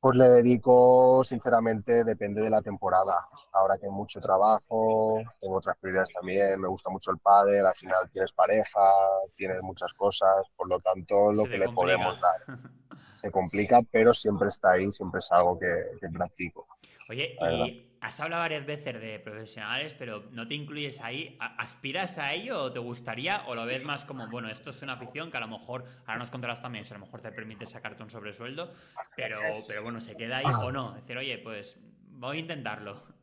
Pues 0.00 0.16
le 0.16 0.28
dedico, 0.28 1.24
sinceramente, 1.24 2.04
depende 2.04 2.42
de 2.42 2.50
la 2.50 2.62
temporada. 2.62 3.16
Ahora 3.52 3.76
que 3.78 3.86
hay 3.86 3.92
mucho 3.92 4.20
trabajo, 4.20 5.20
tengo 5.40 5.56
otras 5.56 5.76
prioridades 5.78 6.12
también, 6.14 6.60
me 6.60 6.68
gusta 6.68 6.88
mucho 6.88 7.10
el 7.10 7.18
pádel, 7.18 7.66
al 7.66 7.74
final 7.74 8.08
tienes 8.12 8.30
pareja, 8.32 8.92
tienes 9.34 9.60
muchas 9.62 9.92
cosas, 9.94 10.44
por 10.56 10.68
lo 10.68 10.78
tanto, 10.78 11.32
lo 11.32 11.44
que 11.44 11.58
le 11.58 11.68
podemos 11.70 12.16
dar 12.20 12.58
se 13.16 13.32
complica, 13.32 13.80
pero 13.90 14.14
siempre 14.14 14.50
está 14.50 14.72
ahí, 14.72 14.92
siempre 14.92 15.18
es 15.18 15.32
algo 15.32 15.58
que, 15.58 15.66
que 16.00 16.08
practico. 16.08 16.68
Oye, 17.10 17.36
y 17.40 17.87
has 18.00 18.20
hablado 18.20 18.42
varias 18.42 18.64
veces 18.66 19.00
de 19.00 19.18
profesionales, 19.18 19.94
pero 19.98 20.24
¿no 20.30 20.46
te 20.46 20.54
incluyes 20.54 21.00
ahí? 21.00 21.36
¿Aspiras 21.40 22.18
a 22.18 22.32
ello 22.32 22.62
o 22.62 22.72
te 22.72 22.78
gustaría? 22.78 23.42
¿O 23.46 23.54
lo 23.54 23.66
ves 23.66 23.84
más 23.84 24.04
como, 24.04 24.28
bueno, 24.28 24.48
esto 24.48 24.70
es 24.70 24.82
una 24.82 24.94
afición 24.94 25.30
que 25.30 25.36
a 25.36 25.40
lo 25.40 25.48
mejor, 25.48 25.84
ahora 26.06 26.18
nos 26.18 26.30
contarás 26.30 26.60
también, 26.60 26.84
si 26.84 26.94
a 26.94 26.98
lo 26.98 27.04
mejor 27.04 27.20
te 27.20 27.32
permite 27.32 27.66
sacarte 27.66 28.02
un 28.02 28.10
sobresueldo, 28.10 28.72
pero, 29.16 29.40
pero 29.66 29.82
bueno, 29.82 30.00
se 30.00 30.16
queda 30.16 30.38
ahí 30.38 30.44
o 30.46 30.70
no? 30.70 30.96
Es 30.96 31.02
decir, 31.02 31.18
oye, 31.18 31.38
pues 31.38 31.78
voy 32.10 32.36
a 32.36 32.40
intentarlo. 32.40 33.17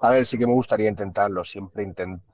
A 0.00 0.10
ver, 0.10 0.26
sí 0.26 0.38
que 0.38 0.46
me 0.46 0.52
gustaría 0.52 0.88
intentarlo, 0.88 1.44
siempre, 1.44 1.92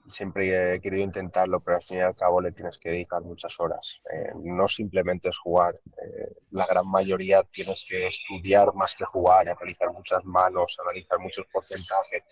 siempre 0.08 0.74
he 0.74 0.80
querido 0.80 1.02
intentarlo, 1.02 1.60
pero 1.60 1.76
al 1.78 1.82
fin 1.82 1.98
y 1.98 2.00
al 2.00 2.14
cabo 2.14 2.40
le 2.40 2.52
tienes 2.52 2.78
que 2.78 2.90
dedicar 2.90 3.22
muchas 3.22 3.58
horas. 3.58 4.00
Eh, 4.12 4.32
no 4.36 4.68
simplemente 4.68 5.30
es 5.30 5.38
jugar, 5.38 5.74
eh, 5.74 6.34
la 6.50 6.66
gran 6.66 6.86
mayoría 6.90 7.42
tienes 7.44 7.84
que 7.88 8.08
estudiar 8.08 8.74
más 8.74 8.94
que 8.94 9.04
jugar, 9.04 9.48
analizar 9.48 9.90
muchas 9.92 10.24
manos, 10.24 10.76
analizar 10.84 11.18
muchos 11.18 11.46
porcentajes. 11.52 12.24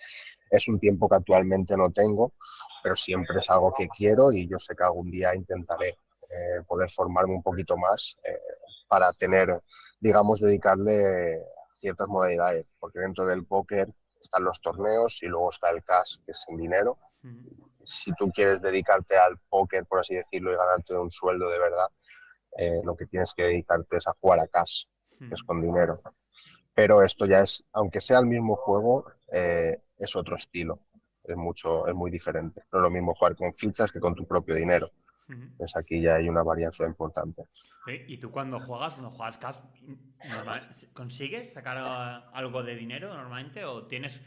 Es 0.51 0.69
un 0.69 0.79
tiempo 0.79 1.09
que 1.09 1.17
actualmente 1.17 1.77
no 1.77 1.91
tengo, 1.91 2.33
pero 2.83 2.95
siempre 2.95 3.39
es 3.39 3.49
algo 3.49 3.73
que 3.73 3.89
quiero 3.89 4.33
y 4.33 4.47
yo 4.49 4.59
sé 4.59 4.75
que 4.77 4.85
algún 4.85 5.11
día 5.11 5.35
intentaré 5.35 5.89
eh, 5.89 6.63
poder 6.67 6.91
formarme 6.91 7.35
un 7.35 7.43
poquito 7.43 7.77
más 7.77 8.17
para 8.89 9.13
tener, 9.15 9.49
digamos, 10.01 10.41
dedicarle 10.41 11.41
ciertas 11.73 12.07
modalidades, 12.07 12.67
porque 12.79 13.01
dentro 13.01 13.25
del 13.25 13.45
póker 13.47 13.89
están 14.23 14.45
los 14.45 14.61
torneos 14.61 15.23
y 15.23 15.27
luego 15.27 15.51
está 15.51 15.71
el 15.71 15.83
cash, 15.83 16.17
que 16.25 16.33
es 16.33 16.45
en 16.49 16.57
dinero. 16.57 16.99
Si 17.85 18.13
tú 18.15 18.31
quieres 18.31 18.63
dedicarte 18.63 19.17
al 19.17 19.39
póker, 19.49 19.85
por 19.87 20.01
así 20.01 20.15
decirlo, 20.15 20.53
y 20.53 20.57
ganarte 20.57 20.97
un 20.97 21.11
sueldo 21.11 21.51
de 21.51 21.59
verdad, 21.59 21.89
eh, 22.59 22.81
lo 22.85 22.97
que 22.97 23.07
tienes 23.07 23.33
que 23.35 23.45
dedicarte 23.45 23.97
es 23.97 24.07
a 24.07 24.13
jugar 24.21 24.41
a 24.41 24.49
cash, 24.49 24.85
que 25.19 25.35
es 25.35 25.43
con 25.43 25.61
dinero. 25.61 26.01
Pero 26.75 27.03
esto 27.03 27.27
ya 27.27 27.41
es, 27.41 27.65
aunque 27.73 28.01
sea 28.01 28.19
el 28.19 28.27
mismo 28.27 28.57
juego, 28.57 29.07
eh, 29.31 29.83
es 29.99 30.17
otro 30.17 30.37
estilo. 30.37 30.81
Es 31.25 31.37
mucho, 31.37 31.87
es 31.87 31.95
muy 31.95 32.11
diferente. 32.11 32.63
No 32.73 32.79
es 32.79 32.83
lo 32.83 32.91
mismo 32.91 33.15
jugar 33.15 33.37
con 33.37 33.53
fichas 33.53 33.93
que 33.93 34.01
con 34.01 34.15
tu 34.15 34.27
propio 34.27 34.55
dinero. 34.55 34.91
Pues 35.57 35.77
aquí 35.77 36.01
ya 36.01 36.17
hay 36.17 36.29
una 36.29 36.43
varianza 36.43 36.85
importante. 36.85 37.43
¿Y 38.07 38.19
tú 38.19 38.31
cuando 38.31 38.61
juegas, 38.61 38.95
cuando 38.95 39.11
juegas 39.11 39.39
cash, 39.39 39.57
consigues 40.93 41.53
sacar 41.53 41.79
algo 42.33 42.63
de 42.63 42.77
dinero 42.77 43.15
normalmente? 43.15 43.65
¿O 43.65 43.87
tienes 43.87 44.21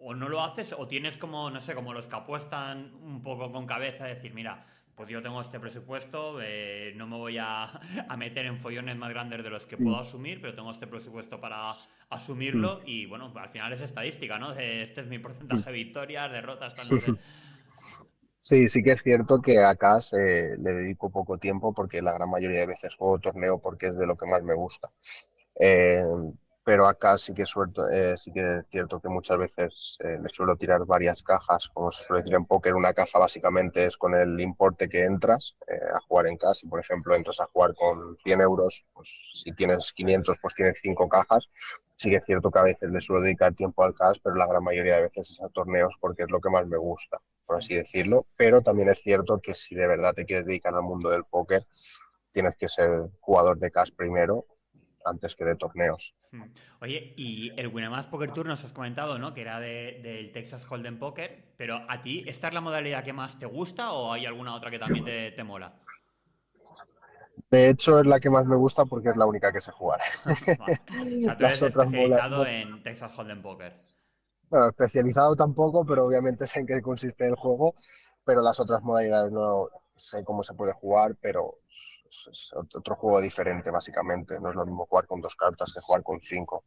o 0.00 0.14
no 0.14 0.28
lo 0.28 0.42
haces 0.42 0.74
o 0.76 0.86
tienes 0.88 1.16
como, 1.16 1.50
no 1.50 1.60
sé, 1.60 1.74
como 1.74 1.94
los 1.94 2.08
que 2.08 2.16
apuestan 2.16 2.92
un 3.02 3.22
poco 3.22 3.52
con 3.52 3.66
cabeza, 3.66 4.04
decir, 4.04 4.34
mira, 4.34 4.66
pues 4.94 5.08
yo 5.08 5.22
tengo 5.22 5.40
este 5.40 5.58
presupuesto, 5.58 6.38
eh, 6.42 6.92
no 6.96 7.06
me 7.06 7.16
voy 7.16 7.38
a, 7.38 7.64
a, 8.08 8.16
meter 8.16 8.46
en 8.46 8.58
follones 8.58 8.96
más 8.96 9.10
grandes 9.10 9.42
de 9.42 9.50
los 9.50 9.66
que 9.66 9.76
puedo 9.76 9.96
mm. 9.96 10.00
asumir, 10.00 10.40
pero 10.40 10.54
tengo 10.54 10.70
este 10.70 10.86
presupuesto 10.86 11.40
para 11.40 11.72
asumirlo 12.10 12.80
mm. 12.80 12.88
y 12.88 13.06
bueno, 13.06 13.32
al 13.34 13.48
final 13.48 13.72
es 13.72 13.80
estadística, 13.80 14.38
¿no? 14.38 14.52
este 14.52 15.00
es 15.00 15.06
mi 15.06 15.18
porcentaje 15.18 15.70
de 15.70 15.72
victorias, 15.72 16.30
derrotas, 16.30 16.74
tal, 16.74 16.86
no 16.90 17.18
Sí, 18.52 18.68
sí 18.68 18.82
que 18.82 18.92
es 18.92 19.02
cierto 19.02 19.40
que 19.40 19.58
acá 19.64 19.98
le 20.12 20.72
dedico 20.74 21.08
poco 21.10 21.38
tiempo 21.38 21.72
porque 21.72 22.02
la 22.02 22.12
gran 22.12 22.28
mayoría 22.28 22.60
de 22.60 22.66
veces 22.66 22.94
juego 22.94 23.18
torneo 23.18 23.58
porque 23.58 23.86
es 23.86 23.96
de 23.96 24.06
lo 24.06 24.14
que 24.14 24.26
más 24.26 24.42
me 24.42 24.52
gusta. 24.54 24.90
Eh, 25.58 26.02
pero 26.64 26.86
acá 26.86 27.18
sí 27.18 27.34
que, 27.34 27.46
suelto, 27.46 27.88
eh, 27.90 28.16
sí 28.18 28.32
que 28.32 28.58
es 28.58 28.66
cierto 28.70 29.00
que 29.00 29.08
muchas 29.08 29.38
veces 29.38 29.96
eh, 30.04 30.18
me 30.20 30.28
suelo 30.30 30.56
tirar 30.56 30.84
varias 30.86 31.22
cajas, 31.22 31.70
como 31.74 31.90
se 31.92 32.04
suele 32.04 32.22
decir 32.22 32.36
en 32.36 32.44
póker, 32.46 32.74
una 32.74 32.92
caja 32.94 33.18
básicamente 33.18 33.86
es 33.86 33.96
con 33.96 34.14
el 34.14 34.38
importe 34.40 34.88
que 34.88 35.04
entras 35.04 35.56
eh, 35.68 35.74
a 35.94 36.00
jugar 36.08 36.26
en 36.28 36.36
casa. 36.36 36.54
Si 36.56 36.68
por 36.68 36.80
ejemplo 36.80 37.16
entras 37.16 37.40
a 37.40 37.46
jugar 37.46 37.74
con 37.74 38.16
100 38.24 38.40
euros, 38.42 38.84
pues 38.94 39.08
si 39.44 39.52
tienes 39.54 39.92
500 39.94 40.38
pues 40.42 40.54
tienes 40.54 40.78
5 40.82 41.08
cajas. 41.08 41.48
Sí 42.02 42.10
que 42.10 42.16
es 42.16 42.24
cierto 42.26 42.50
que 42.50 42.58
a 42.58 42.64
veces 42.64 42.90
le 42.90 43.00
suelo 43.00 43.22
dedicar 43.22 43.54
tiempo 43.54 43.84
al 43.84 43.94
cash, 43.94 44.18
pero 44.24 44.34
la 44.34 44.48
gran 44.48 44.64
mayoría 44.64 44.96
de 44.96 45.02
veces 45.02 45.30
es 45.30 45.40
a 45.40 45.48
torneos 45.50 45.94
porque 46.00 46.24
es 46.24 46.30
lo 46.32 46.40
que 46.40 46.50
más 46.50 46.66
me 46.66 46.76
gusta, 46.76 47.18
por 47.46 47.58
así 47.58 47.76
decirlo. 47.76 48.26
Pero 48.36 48.60
también 48.60 48.88
es 48.88 48.98
cierto 48.98 49.38
que 49.40 49.54
si 49.54 49.76
de 49.76 49.86
verdad 49.86 50.12
te 50.12 50.24
quieres 50.24 50.44
dedicar 50.44 50.74
al 50.74 50.82
mundo 50.82 51.10
del 51.10 51.22
póker, 51.22 51.64
tienes 52.32 52.56
que 52.56 52.66
ser 52.66 53.08
jugador 53.20 53.56
de 53.60 53.70
cash 53.70 53.90
primero 53.94 54.46
antes 55.04 55.36
que 55.36 55.44
de 55.44 55.54
torneos. 55.54 56.12
Hmm. 56.32 56.46
Oye, 56.80 57.14
y 57.16 57.52
el 57.56 57.68
Winamax 57.68 58.08
Poker 58.08 58.32
Tour 58.32 58.46
nos 58.46 58.64
has 58.64 58.72
comentado, 58.72 59.16
¿no? 59.20 59.32
Que 59.32 59.42
era 59.42 59.60
del 59.60 60.32
Texas 60.32 60.66
Hold'em 60.68 60.98
Poker, 60.98 61.54
pero 61.56 61.86
¿a 61.88 62.02
ti 62.02 62.24
esta 62.26 62.48
es 62.48 62.54
la 62.54 62.60
modalidad 62.60 63.04
que 63.04 63.12
más 63.12 63.38
te 63.38 63.46
gusta 63.46 63.92
o 63.92 64.12
hay 64.12 64.26
alguna 64.26 64.56
otra 64.56 64.72
que 64.72 64.80
también 64.80 65.04
te, 65.04 65.44
mola? 65.44 65.72
De 67.52 67.68
hecho, 67.68 68.00
es 68.00 68.06
la 68.06 68.18
que 68.18 68.30
más 68.30 68.46
me 68.46 68.56
gusta 68.56 68.86
porque 68.86 69.10
es 69.10 69.16
la 69.16 69.26
única 69.26 69.52
que 69.52 69.60
sé 69.60 69.70
jugar. 69.72 70.00
O 70.24 71.20
sea, 71.20 71.36
tú 71.36 71.44
eres 71.44 71.60
especializado 71.60 72.46
en 72.46 72.82
Texas 72.82 73.12
Hold'em 73.16 73.42
Poker. 73.42 73.74
Bueno, 74.48 74.68
especializado 74.68 75.36
tampoco, 75.36 75.84
pero 75.84 76.06
obviamente 76.06 76.46
sé 76.46 76.60
en 76.60 76.66
qué 76.66 76.80
consiste 76.80 77.26
el 77.26 77.34
juego, 77.34 77.74
pero 78.24 78.40
las 78.40 78.58
otras 78.58 78.82
modalidades 78.82 79.32
no, 79.32 79.68
sé 79.96 80.24
cómo 80.24 80.42
se 80.42 80.54
puede 80.54 80.72
jugar, 80.72 81.14
pero 81.20 81.58
es 81.66 82.52
otro 82.54 82.96
juego 82.96 83.20
diferente, 83.20 83.70
básicamente. 83.70 84.40
No 84.40 84.48
es 84.48 84.56
lo 84.56 84.64
mismo 84.64 84.86
jugar 84.86 85.06
con 85.06 85.20
dos 85.20 85.36
cartas 85.36 85.74
que 85.74 85.80
jugar 85.80 86.02
con 86.02 86.20
cinco. 86.22 86.64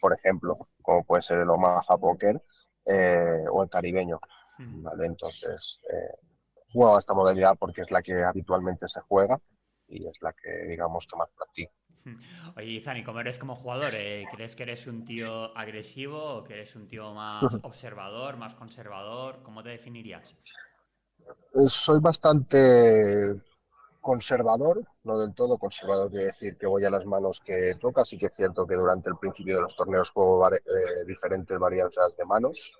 Por 0.00 0.14
ejemplo, 0.14 0.68
como 0.82 1.04
puede 1.04 1.20
ser 1.20 1.40
el 1.40 1.50
Omaha 1.50 1.98
Poker 2.00 2.42
eh, 2.86 3.44
o 3.52 3.62
el 3.62 3.68
caribeño. 3.68 4.18
¿vale? 4.58 5.06
Entonces, 5.06 5.82
eh, 5.92 6.16
juego 6.72 6.98
esta 6.98 7.12
modalidad 7.12 7.56
porque 7.58 7.82
es 7.82 7.90
la 7.90 8.00
que 8.00 8.22
habitualmente 8.24 8.88
se 8.88 9.00
juega 9.00 9.38
y 9.90 10.06
es 10.06 10.16
la 10.20 10.32
que, 10.32 10.68
digamos, 10.68 11.06
que 11.06 11.16
más 11.16 11.28
practico. 11.36 11.72
Oye, 12.56 12.80
Zani, 12.80 13.04
¿cómo 13.04 13.20
eres 13.20 13.38
como 13.38 13.56
jugador? 13.56 13.92
Eh, 13.94 14.26
¿Crees 14.32 14.54
que 14.54 14.62
eres 14.62 14.86
un 14.86 15.04
tío 15.04 15.56
agresivo 15.56 16.36
o 16.36 16.44
que 16.44 16.54
eres 16.54 16.74
un 16.76 16.86
tío 16.86 17.12
más 17.12 17.42
observador, 17.62 18.36
más 18.36 18.54
conservador? 18.54 19.42
¿Cómo 19.42 19.62
te 19.62 19.70
definirías? 19.70 20.34
Eh, 21.54 21.68
soy 21.68 22.00
bastante 22.00 23.40
conservador, 24.00 24.82
no 25.04 25.18
del 25.18 25.34
todo 25.34 25.58
conservador, 25.58 26.08
quiere 26.08 26.26
decir 26.26 26.56
que 26.56 26.66
voy 26.66 26.84
a 26.84 26.90
las 26.90 27.04
manos 27.04 27.40
que 27.44 27.74
toca. 27.78 28.04
Sí 28.04 28.16
que 28.16 28.26
es 28.26 28.34
cierto 28.34 28.66
que 28.66 28.74
durante 28.74 29.10
el 29.10 29.18
principio 29.18 29.56
de 29.56 29.62
los 29.62 29.76
torneos 29.76 30.10
juego 30.10 30.50
eh, 30.50 30.58
diferentes 31.06 31.58
varianzas 31.58 32.16
de 32.16 32.24
manos, 32.24 32.72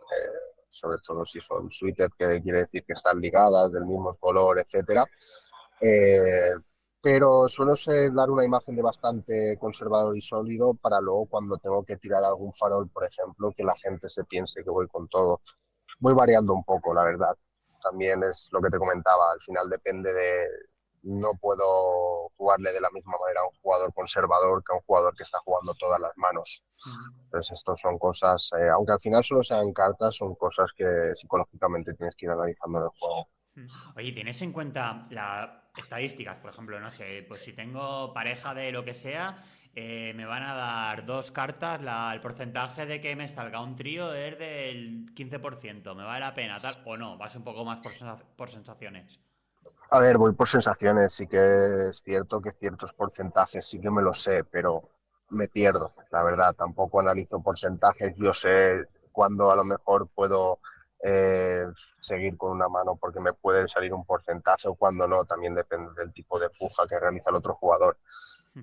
sobre 0.68 0.98
todo 1.06 1.26
si 1.26 1.40
son 1.40 1.70
suited, 1.70 2.08
que 2.16 2.40
quiere 2.40 2.60
decir 2.60 2.84
que 2.84 2.94
están 2.94 3.20
ligadas, 3.20 3.70
del 3.70 3.84
mismo 3.84 4.14
color, 4.14 4.60
etcétera 4.60 5.04
pero 7.02 7.48
suelo 7.48 7.76
ser 7.76 8.12
dar 8.12 8.30
una 8.30 8.44
imagen 8.44 8.76
de 8.76 8.82
bastante 8.82 9.56
conservador 9.58 10.16
y 10.16 10.20
sólido 10.20 10.74
para 10.74 11.00
luego 11.00 11.26
cuando 11.26 11.56
tengo 11.56 11.82
que 11.84 11.96
tirar 11.96 12.22
algún 12.24 12.52
farol, 12.52 12.88
por 12.90 13.04
ejemplo, 13.04 13.52
que 13.56 13.64
la 13.64 13.74
gente 13.76 14.08
se 14.10 14.24
piense 14.24 14.62
que 14.62 14.70
voy 14.70 14.86
con 14.88 15.08
todo. 15.08 15.40
Voy 15.98 16.14
variando 16.14 16.52
un 16.52 16.64
poco, 16.64 16.92
la 16.92 17.04
verdad. 17.04 17.36
También 17.82 18.22
es 18.24 18.48
lo 18.52 18.60
que 18.60 18.68
te 18.68 18.78
comentaba, 18.78 19.32
al 19.32 19.40
final 19.40 19.68
depende 19.68 20.12
de... 20.12 20.46
No 21.02 21.30
puedo 21.40 22.28
jugarle 22.36 22.74
de 22.74 22.80
la 22.82 22.90
misma 22.90 23.14
manera 23.18 23.40
a 23.40 23.46
un 23.46 23.54
jugador 23.62 23.90
conservador 23.94 24.62
que 24.62 24.74
a 24.74 24.76
un 24.76 24.82
jugador 24.82 25.16
que 25.16 25.22
está 25.22 25.38
jugando 25.38 25.72
todas 25.78 25.98
las 25.98 26.12
manos. 26.18 26.62
Entonces, 27.24 27.52
esto 27.52 27.74
son 27.74 27.98
cosas, 27.98 28.50
eh, 28.58 28.68
aunque 28.68 28.92
al 28.92 29.00
final 29.00 29.24
solo 29.24 29.42
sean 29.42 29.72
cartas, 29.72 30.16
son 30.16 30.34
cosas 30.34 30.70
que 30.76 31.14
psicológicamente 31.14 31.94
tienes 31.94 32.14
que 32.16 32.26
ir 32.26 32.32
analizando 32.32 32.80
en 32.80 32.84
el 32.84 32.90
juego. 32.90 33.28
Oye, 33.96 34.12
¿tienes 34.12 34.42
en 34.42 34.52
cuenta 34.52 35.06
las 35.10 35.69
estadísticas? 35.76 36.38
Por 36.38 36.50
ejemplo, 36.50 36.80
no 36.80 36.90
sé, 36.90 37.24
pues 37.28 37.42
si 37.42 37.52
tengo 37.52 38.12
pareja 38.12 38.54
de 38.54 38.72
lo 38.72 38.84
que 38.84 38.94
sea, 38.94 39.42
eh, 39.74 40.12
me 40.16 40.24
van 40.24 40.42
a 40.42 40.54
dar 40.54 41.06
dos 41.06 41.30
cartas, 41.30 41.80
el 42.12 42.20
porcentaje 42.20 42.86
de 42.86 43.00
que 43.00 43.14
me 43.14 43.28
salga 43.28 43.62
un 43.62 43.76
trío 43.76 44.12
es 44.12 44.38
del 44.38 45.06
15%, 45.14 45.94
¿me 45.94 46.04
vale 46.04 46.20
la 46.20 46.34
pena 46.34 46.58
tal? 46.60 46.82
¿O 46.84 46.96
no? 46.96 47.16
¿Vas 47.16 47.36
un 47.36 47.44
poco 47.44 47.64
más 47.64 47.80
por, 47.80 47.92
por 48.36 48.50
sensaciones? 48.50 49.20
A 49.90 50.00
ver, 50.00 50.18
voy 50.18 50.32
por 50.32 50.48
sensaciones, 50.48 51.12
sí 51.14 51.26
que 51.26 51.88
es 51.88 52.02
cierto 52.02 52.40
que 52.40 52.52
ciertos 52.52 52.92
porcentajes 52.92 53.66
sí 53.66 53.80
que 53.80 53.90
me 53.90 54.02
lo 54.02 54.14
sé, 54.14 54.44
pero 54.44 54.82
me 55.30 55.48
pierdo, 55.48 55.92
la 56.10 56.24
verdad, 56.24 56.54
tampoco 56.54 57.00
analizo 57.00 57.40
porcentajes, 57.40 58.18
yo 58.18 58.34
sé 58.34 58.86
cuándo 59.12 59.50
a 59.50 59.56
lo 59.56 59.64
mejor 59.64 60.08
puedo 60.08 60.58
eh, 61.02 61.64
seguir 62.00 62.36
con 62.36 62.50
una 62.52 62.68
mano 62.68 62.96
porque 62.96 63.20
me 63.20 63.32
puede 63.32 63.68
salir 63.68 63.94
un 63.94 64.04
porcentaje 64.04 64.68
o 64.68 64.74
cuando 64.74 65.08
no, 65.08 65.24
también 65.24 65.54
depende 65.54 65.90
del 65.96 66.12
tipo 66.12 66.38
de 66.38 66.50
puja 66.50 66.86
que 66.86 67.00
realiza 67.00 67.30
el 67.30 67.36
otro 67.36 67.54
jugador. 67.54 67.96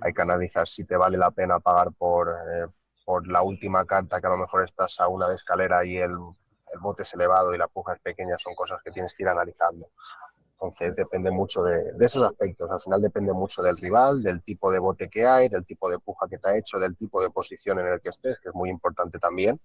Hay 0.02 0.14
que 0.14 0.22
analizar 0.22 0.68
si 0.68 0.84
te 0.84 0.98
vale 0.98 1.18
la 1.18 1.32
pena 1.32 1.60
pagar 1.60 1.92
por, 1.94 2.30
eh, 2.30 2.68
por 3.06 3.28
la 3.28 3.42
última 3.42 3.86
carta, 3.86 4.20
que 4.20 4.28
a 4.28 4.32
lo 4.32 4.38
mejor 4.38 4.64
estás 4.64 5.00
a 5.00 5.08
una 5.08 5.30
de 5.30 5.36
escalera 5.36 5.86
y 5.86 5.98
el, 5.98 6.12
el 6.12 6.80
bote 6.80 7.04
es 7.04 7.14
elevado 7.14 7.56
y 7.56 7.58
la 7.58 7.68
puja 7.68 7.94
es 7.94 8.02
pequeña, 8.02 8.38
son 8.38 8.54
cosas 8.54 8.82
que 8.84 8.92
tienes 8.92 9.14
que 9.14 9.24
ir 9.24 9.30
analizando. 9.30 9.90
Entonces 10.52 10.96
depende 10.96 11.32
mucho 11.32 11.64
de, 11.64 11.94
de, 11.94 12.06
esos 12.06 12.24
aspectos. 12.24 12.70
Al 12.70 12.82
final 12.82 13.02
depende 13.02 13.32
mucho 13.32 13.62
del 13.62 13.78
rival, 13.78 14.22
del 14.22 14.44
tipo 14.44 14.72
de 14.72 14.80
bote 14.80 15.10
que 15.10 15.26
hay, 15.26 15.50
del 15.50 15.66
tipo 15.66 15.90
de 15.90 16.00
puja 16.00 16.28
que 16.28 16.38
te 16.38 16.50
ha 16.50 16.58
hecho, 16.58 16.80
del 16.80 16.98
tipo 16.98 17.22
de 17.22 17.30
posición 17.30 17.80
en 17.80 17.88
el 17.88 18.02
que 18.02 18.10
estés, 18.10 18.40
que 18.40 18.50
es 18.50 18.56
muy 18.56 18.70
importante 18.70 19.20
también 19.20 19.60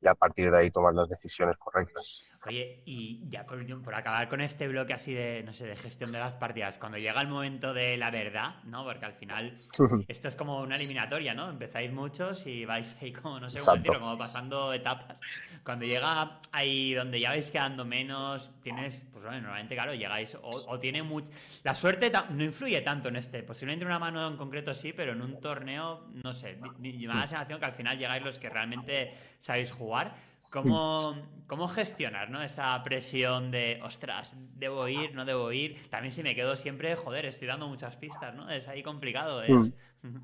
y 0.00 0.08
a 0.08 0.14
partir 0.14 0.50
de 0.50 0.58
ahí 0.58 0.70
tomar 0.70 0.94
las 0.94 1.08
decisiones 1.08 1.58
correctas. 1.58 2.27
Oye, 2.46 2.82
y 2.84 3.28
ya 3.28 3.44
por 3.44 3.58
por 3.82 3.94
acabar 3.94 4.28
con 4.28 4.40
este 4.40 4.68
bloque 4.68 4.94
así 4.94 5.12
de, 5.12 5.42
no 5.44 5.52
sé, 5.52 5.66
de 5.66 5.76
gestión 5.76 6.12
de 6.12 6.20
las 6.20 6.34
partidas, 6.34 6.78
cuando 6.78 6.96
llega 6.96 7.20
el 7.20 7.28
momento 7.28 7.74
de 7.74 7.96
la 7.96 8.10
verdad, 8.10 8.62
¿no? 8.64 8.84
Porque 8.84 9.04
al 9.04 9.14
final 9.14 9.58
esto 10.08 10.28
es 10.28 10.36
como 10.36 10.60
una 10.60 10.76
eliminatoria, 10.76 11.34
¿no? 11.34 11.50
Empezáis 11.50 11.92
muchos 11.92 12.46
y 12.46 12.64
vais 12.64 12.96
ahí 13.02 13.12
como, 13.12 13.40
no 13.40 13.50
sé 13.50 13.58
cómo 13.58 13.76
decirlo, 13.76 14.00
como 14.00 14.16
pasando 14.16 14.72
etapas. 14.72 15.20
Cuando 15.64 15.84
llega 15.84 16.38
ahí 16.52 16.94
donde 16.94 17.20
ya 17.20 17.30
vais 17.30 17.50
quedando 17.50 17.84
menos, 17.84 18.50
tienes, 18.62 19.06
pues 19.12 19.24
bueno, 19.24 19.40
normalmente, 19.40 19.74
claro, 19.74 19.94
llegáis, 19.94 20.36
o, 20.40 20.78
tiene 20.78 21.02
mucho... 21.02 21.30
La 21.64 21.74
suerte 21.74 22.12
no 22.30 22.44
influye 22.44 22.80
tanto 22.82 23.08
en 23.08 23.16
este, 23.16 23.42
posiblemente 23.42 23.84
una 23.84 23.98
mano 23.98 24.26
en 24.26 24.36
concreto 24.36 24.72
sí, 24.72 24.92
pero 24.92 25.12
en 25.12 25.22
un 25.22 25.40
torneo, 25.40 26.00
no 26.22 26.32
sé, 26.32 26.56
me 26.78 26.92
da 27.06 27.14
la 27.14 27.26
sensación 27.26 27.58
que 27.58 27.66
al 27.66 27.72
final 27.72 27.98
llegáis 27.98 28.22
los 28.22 28.38
que 28.38 28.48
realmente 28.48 29.12
sabéis 29.38 29.72
jugar. 29.72 30.27
¿Cómo, 30.50 31.16
¿Cómo, 31.46 31.68
gestionar 31.68 32.30
¿no? 32.30 32.42
esa 32.42 32.82
presión 32.82 33.50
de, 33.50 33.80
ostras, 33.82 34.34
debo 34.56 34.88
ir, 34.88 35.14
no 35.14 35.24
debo 35.24 35.52
ir? 35.52 35.90
También 35.90 36.12
si 36.12 36.22
me 36.22 36.34
quedo 36.34 36.56
siempre, 36.56 36.96
joder, 36.96 37.26
estoy 37.26 37.48
dando 37.48 37.68
muchas 37.68 37.96
pistas, 37.96 38.34
¿no? 38.34 38.50
Es 38.50 38.66
ahí 38.68 38.82
complicado. 38.82 39.42
Es... 39.42 39.72
Mm. 40.02 40.18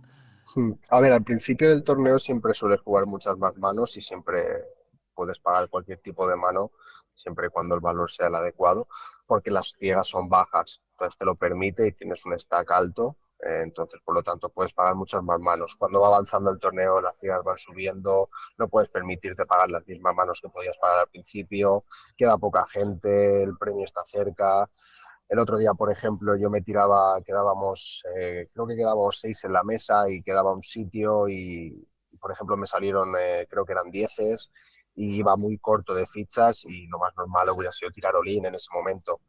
Mm. 0.56 0.72
A 0.90 1.00
ver, 1.00 1.12
al 1.12 1.24
principio 1.24 1.68
del 1.68 1.84
torneo 1.84 2.18
siempre 2.18 2.54
sueles 2.54 2.80
jugar 2.80 3.06
muchas 3.06 3.36
más 3.36 3.56
manos 3.58 3.96
y 3.96 4.00
siempre 4.00 4.42
puedes 5.14 5.38
pagar 5.40 5.68
cualquier 5.68 5.98
tipo 5.98 6.28
de 6.28 6.36
mano, 6.36 6.72
siempre 7.14 7.46
y 7.46 7.50
cuando 7.50 7.74
el 7.74 7.80
valor 7.80 8.10
sea 8.10 8.28
el 8.28 8.34
adecuado, 8.34 8.88
porque 9.26 9.50
las 9.50 9.74
ciegas 9.78 10.08
son 10.08 10.28
bajas. 10.28 10.80
Entonces 10.92 11.18
te 11.18 11.24
lo 11.24 11.34
permite 11.34 11.86
y 11.86 11.92
tienes 11.92 12.24
un 12.24 12.38
stack 12.38 12.70
alto 12.70 13.16
entonces, 13.44 14.00
por 14.04 14.14
lo 14.14 14.22
tanto, 14.22 14.48
puedes 14.48 14.72
pagar 14.72 14.94
muchas 14.94 15.22
más 15.22 15.38
manos. 15.40 15.76
Cuando 15.78 16.00
va 16.00 16.08
avanzando 16.08 16.50
el 16.50 16.58
torneo, 16.58 17.00
las 17.00 17.14
ligas 17.20 17.42
van 17.44 17.58
subiendo, 17.58 18.30
no 18.58 18.68
puedes 18.68 18.90
permitirte 18.90 19.44
pagar 19.46 19.70
las 19.70 19.86
mismas 19.86 20.14
manos 20.14 20.40
que 20.42 20.48
podías 20.48 20.76
pagar 20.80 21.00
al 21.00 21.08
principio, 21.08 21.84
queda 22.16 22.38
poca 22.38 22.66
gente, 22.66 23.42
el 23.42 23.56
premio 23.58 23.84
está 23.84 24.02
cerca. 24.02 24.68
El 25.28 25.38
otro 25.38 25.58
día, 25.58 25.74
por 25.74 25.90
ejemplo, 25.90 26.36
yo 26.36 26.50
me 26.50 26.60
tiraba, 26.62 27.20
quedábamos, 27.24 28.02
eh, 28.16 28.48
creo 28.52 28.66
que 28.66 28.76
quedábamos 28.76 29.18
seis 29.20 29.42
en 29.44 29.52
la 29.52 29.62
mesa 29.62 30.08
y 30.08 30.22
quedaba 30.22 30.52
un 30.52 30.62
sitio 30.62 31.28
y, 31.28 31.86
por 32.20 32.32
ejemplo, 32.32 32.56
me 32.56 32.66
salieron, 32.66 33.14
eh, 33.18 33.46
creo 33.50 33.64
que 33.64 33.72
eran 33.72 33.90
dieces 33.90 34.50
y 34.94 35.16
iba 35.18 35.36
muy 35.36 35.58
corto 35.58 35.94
de 35.94 36.06
fichas 36.06 36.64
y 36.66 36.86
lo 36.86 36.98
más 36.98 37.12
normal 37.16 37.50
hubiera 37.50 37.72
sido 37.72 37.90
tirar 37.90 38.14
olín 38.14 38.46
en 38.46 38.54
ese 38.54 38.68
momento 38.72 39.20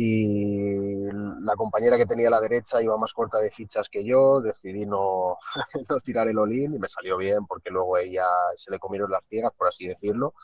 y 0.00 1.10
la 1.40 1.56
compañera 1.56 1.96
que 1.96 2.06
tenía 2.06 2.28
a 2.28 2.30
la 2.30 2.40
derecha 2.40 2.80
iba 2.80 2.96
más 2.96 3.12
corta 3.12 3.38
de 3.40 3.50
fichas 3.50 3.88
que 3.88 4.04
yo, 4.04 4.40
decidí 4.40 4.86
no, 4.86 5.36
no 5.88 5.96
tirar 5.98 6.28
el 6.28 6.38
olín 6.38 6.72
y 6.72 6.78
me 6.78 6.88
salió 6.88 7.16
bien 7.16 7.44
porque 7.46 7.70
luego 7.70 7.98
ella 7.98 8.22
se 8.54 8.70
le 8.70 8.78
comieron 8.78 9.10
las 9.10 9.26
ciegas, 9.26 9.50
por 9.58 9.66
así 9.66 9.88
decirlo. 9.88 10.34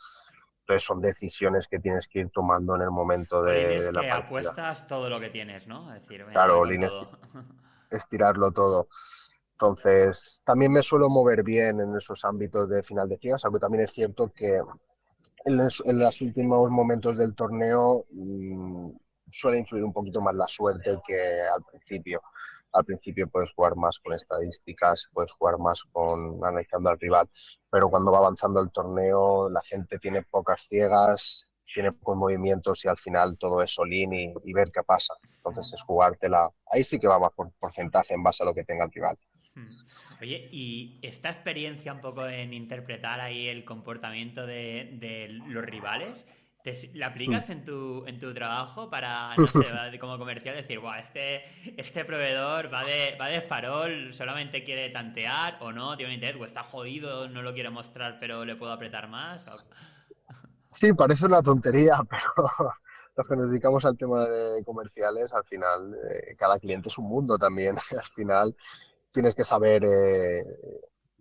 Entonces 0.62 0.82
son 0.82 1.00
decisiones 1.00 1.68
que 1.68 1.78
tienes 1.78 2.08
que 2.08 2.18
ir 2.18 2.30
tomando 2.30 2.74
en 2.74 2.82
el 2.82 2.90
momento 2.90 3.44
de, 3.44 3.80
de 3.80 3.92
la 3.92 4.00
que 4.00 4.10
apuestas 4.10 4.88
todo 4.88 5.08
lo 5.08 5.20
que 5.20 5.30
tienes, 5.30 5.68
¿no? 5.68 5.88
decir, 5.92 6.24
claro, 6.32 6.58
olín 6.58 6.82
es, 6.82 6.96
es 7.90 8.08
tirarlo 8.08 8.50
todo. 8.50 8.88
Entonces, 9.52 10.42
también 10.44 10.72
me 10.72 10.82
suelo 10.82 11.08
mover 11.08 11.44
bien 11.44 11.78
en 11.78 11.96
esos 11.96 12.24
ámbitos 12.24 12.68
de 12.68 12.82
final 12.82 13.08
de 13.08 13.18
ciegas, 13.18 13.44
aunque 13.44 13.60
también 13.60 13.84
es 13.84 13.92
cierto 13.92 14.32
que 14.34 14.60
en 15.44 15.56
los, 15.56 15.80
en 15.86 16.00
los 16.00 16.20
últimos 16.22 16.68
momentos 16.72 17.16
del 17.16 17.36
torneo 17.36 18.04
mmm, 18.10 18.90
suele 19.38 19.58
influir 19.58 19.84
un 19.84 19.92
poquito 19.92 20.20
más 20.20 20.34
la 20.34 20.46
suerte 20.46 20.98
que 21.06 21.42
al 21.42 21.62
principio. 21.64 22.22
Al 22.72 22.84
principio 22.84 23.28
puedes 23.28 23.52
jugar 23.52 23.76
más 23.76 23.98
con 24.00 24.12
estadísticas, 24.14 25.08
puedes 25.12 25.30
jugar 25.32 25.58
más 25.58 25.84
con 25.92 26.44
analizando 26.44 26.90
al 26.90 26.98
rival, 26.98 27.28
pero 27.70 27.88
cuando 27.88 28.10
va 28.10 28.18
avanzando 28.18 28.60
el 28.60 28.70
torneo 28.72 29.48
la 29.48 29.60
gente 29.62 29.98
tiene 29.98 30.22
pocas 30.22 30.60
ciegas, 30.66 31.54
tiene 31.72 31.92
pocos 31.92 32.16
movimientos 32.16 32.84
y 32.84 32.88
al 32.88 32.96
final 32.96 33.36
todo 33.38 33.62
es 33.62 33.72
solín 33.72 34.12
y, 34.12 34.52
ver 34.52 34.70
qué 34.72 34.82
pasa. 34.82 35.14
Entonces 35.36 35.72
es 35.74 35.82
jugártela. 35.82 36.50
Ahí 36.70 36.84
sí 36.84 36.98
que 36.98 37.08
va 37.08 37.18
más 37.18 37.32
por 37.32 37.52
porcentaje 37.58 38.14
en 38.14 38.22
base 38.22 38.42
a 38.42 38.46
lo 38.46 38.54
que 38.54 38.64
tenga 38.64 38.84
el 38.84 38.92
rival. 38.92 39.18
Hmm. 39.54 39.70
Oye, 40.20 40.48
y 40.50 40.98
esta 41.02 41.28
experiencia 41.28 41.92
un 41.92 42.00
poco 42.00 42.26
en 42.26 42.52
interpretar 42.54 43.20
ahí 43.20 43.48
el 43.48 43.64
comportamiento 43.64 44.46
de, 44.46 44.96
de 45.00 45.28
los 45.28 45.64
rivales, 45.64 46.26
¿La 46.94 47.08
aplicas 47.08 47.50
mm. 47.50 47.52
en 47.52 47.64
tu, 47.64 48.06
en 48.06 48.18
tu 48.18 48.32
trabajo 48.32 48.88
para, 48.88 49.34
no 49.36 49.46
sé, 49.46 49.98
como 50.00 50.18
comercial 50.18 50.56
decir, 50.56 50.78
Buah, 50.80 51.00
este, 51.00 51.44
este 51.76 52.04
proveedor 52.06 52.72
va 52.72 52.84
de, 52.84 53.16
va 53.20 53.28
de 53.28 53.42
farol, 53.42 54.14
solamente 54.14 54.64
quiere 54.64 54.88
tantear 54.88 55.58
o 55.60 55.72
no, 55.72 55.96
tiene 55.96 56.12
un 56.12 56.14
interés, 56.14 56.40
o 56.40 56.44
está 56.44 56.62
jodido, 56.62 57.28
no 57.28 57.42
lo 57.42 57.52
quiere 57.52 57.68
mostrar, 57.68 58.18
pero 58.18 58.46
le 58.46 58.56
puedo 58.56 58.72
apretar 58.72 59.08
más? 59.08 59.44
Sí, 60.70 60.92
parece 60.94 61.26
una 61.26 61.42
tontería, 61.42 61.98
pero 62.10 62.72
los 63.16 63.28
que 63.28 63.36
nos 63.36 63.50
dedicamos 63.50 63.84
al 63.84 63.98
tema 63.98 64.24
de 64.26 64.64
comerciales, 64.64 65.32
al 65.32 65.44
final, 65.44 65.94
eh, 66.10 66.34
cada 66.36 66.58
cliente 66.58 66.88
es 66.88 66.96
un 66.96 67.08
mundo 67.08 67.36
también. 67.36 67.76
al 67.92 68.08
final 68.14 68.56
tienes 69.12 69.34
que 69.34 69.44
saber 69.44 69.84
eh, 69.84 70.44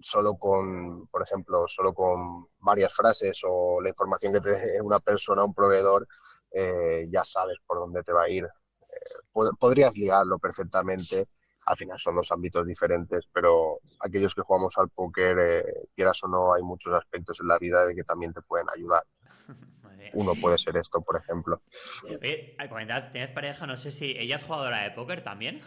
solo 0.03 0.35
con, 0.35 1.07
por 1.07 1.23
ejemplo, 1.23 1.65
solo 1.67 1.93
con 1.93 2.47
varias 2.59 2.93
frases 2.93 3.41
o 3.47 3.81
la 3.81 3.89
información 3.89 4.33
que 4.33 4.41
te 4.41 4.49
dé 4.49 4.81
una 4.81 4.99
persona, 4.99 5.43
un 5.43 5.53
proveedor, 5.53 6.07
eh, 6.51 7.07
ya 7.09 7.23
sabes 7.23 7.57
por 7.65 7.79
dónde 7.79 8.03
te 8.03 8.11
va 8.11 8.23
a 8.23 8.29
ir. 8.29 8.43
Eh, 8.45 9.49
podrías 9.59 9.95
ligarlo 9.95 10.37
perfectamente. 10.39 11.29
Al 11.65 11.77
final 11.77 11.97
son 11.97 12.15
dos 12.15 12.31
ámbitos 12.31 12.67
diferentes, 12.67 13.25
pero 13.31 13.79
aquellos 14.01 14.35
que 14.35 14.41
jugamos 14.41 14.77
al 14.77 14.89
póker, 14.89 15.37
eh, 15.39 15.87
quieras 15.95 16.21
o 16.23 16.27
no, 16.27 16.53
hay 16.53 16.61
muchos 16.61 16.93
aspectos 16.93 17.39
en 17.39 17.47
la 17.47 17.57
vida 17.57 17.85
de 17.85 17.95
que 17.95 18.03
también 18.03 18.33
te 18.33 18.41
pueden 18.41 18.67
ayudar. 18.69 19.03
Uno 20.13 20.33
puede 20.35 20.57
ser 20.57 20.75
esto, 20.75 21.01
por 21.01 21.15
ejemplo. 21.15 21.61
Oye, 22.03 22.57
comentabas, 22.69 23.11
tienes 23.11 23.31
pareja, 23.31 23.65
no 23.65 23.77
sé 23.77 23.89
si 23.89 24.11
ella 24.17 24.35
es 24.35 24.43
jugadora 24.43 24.83
de 24.83 24.91
póker 24.91 25.23
también. 25.23 25.61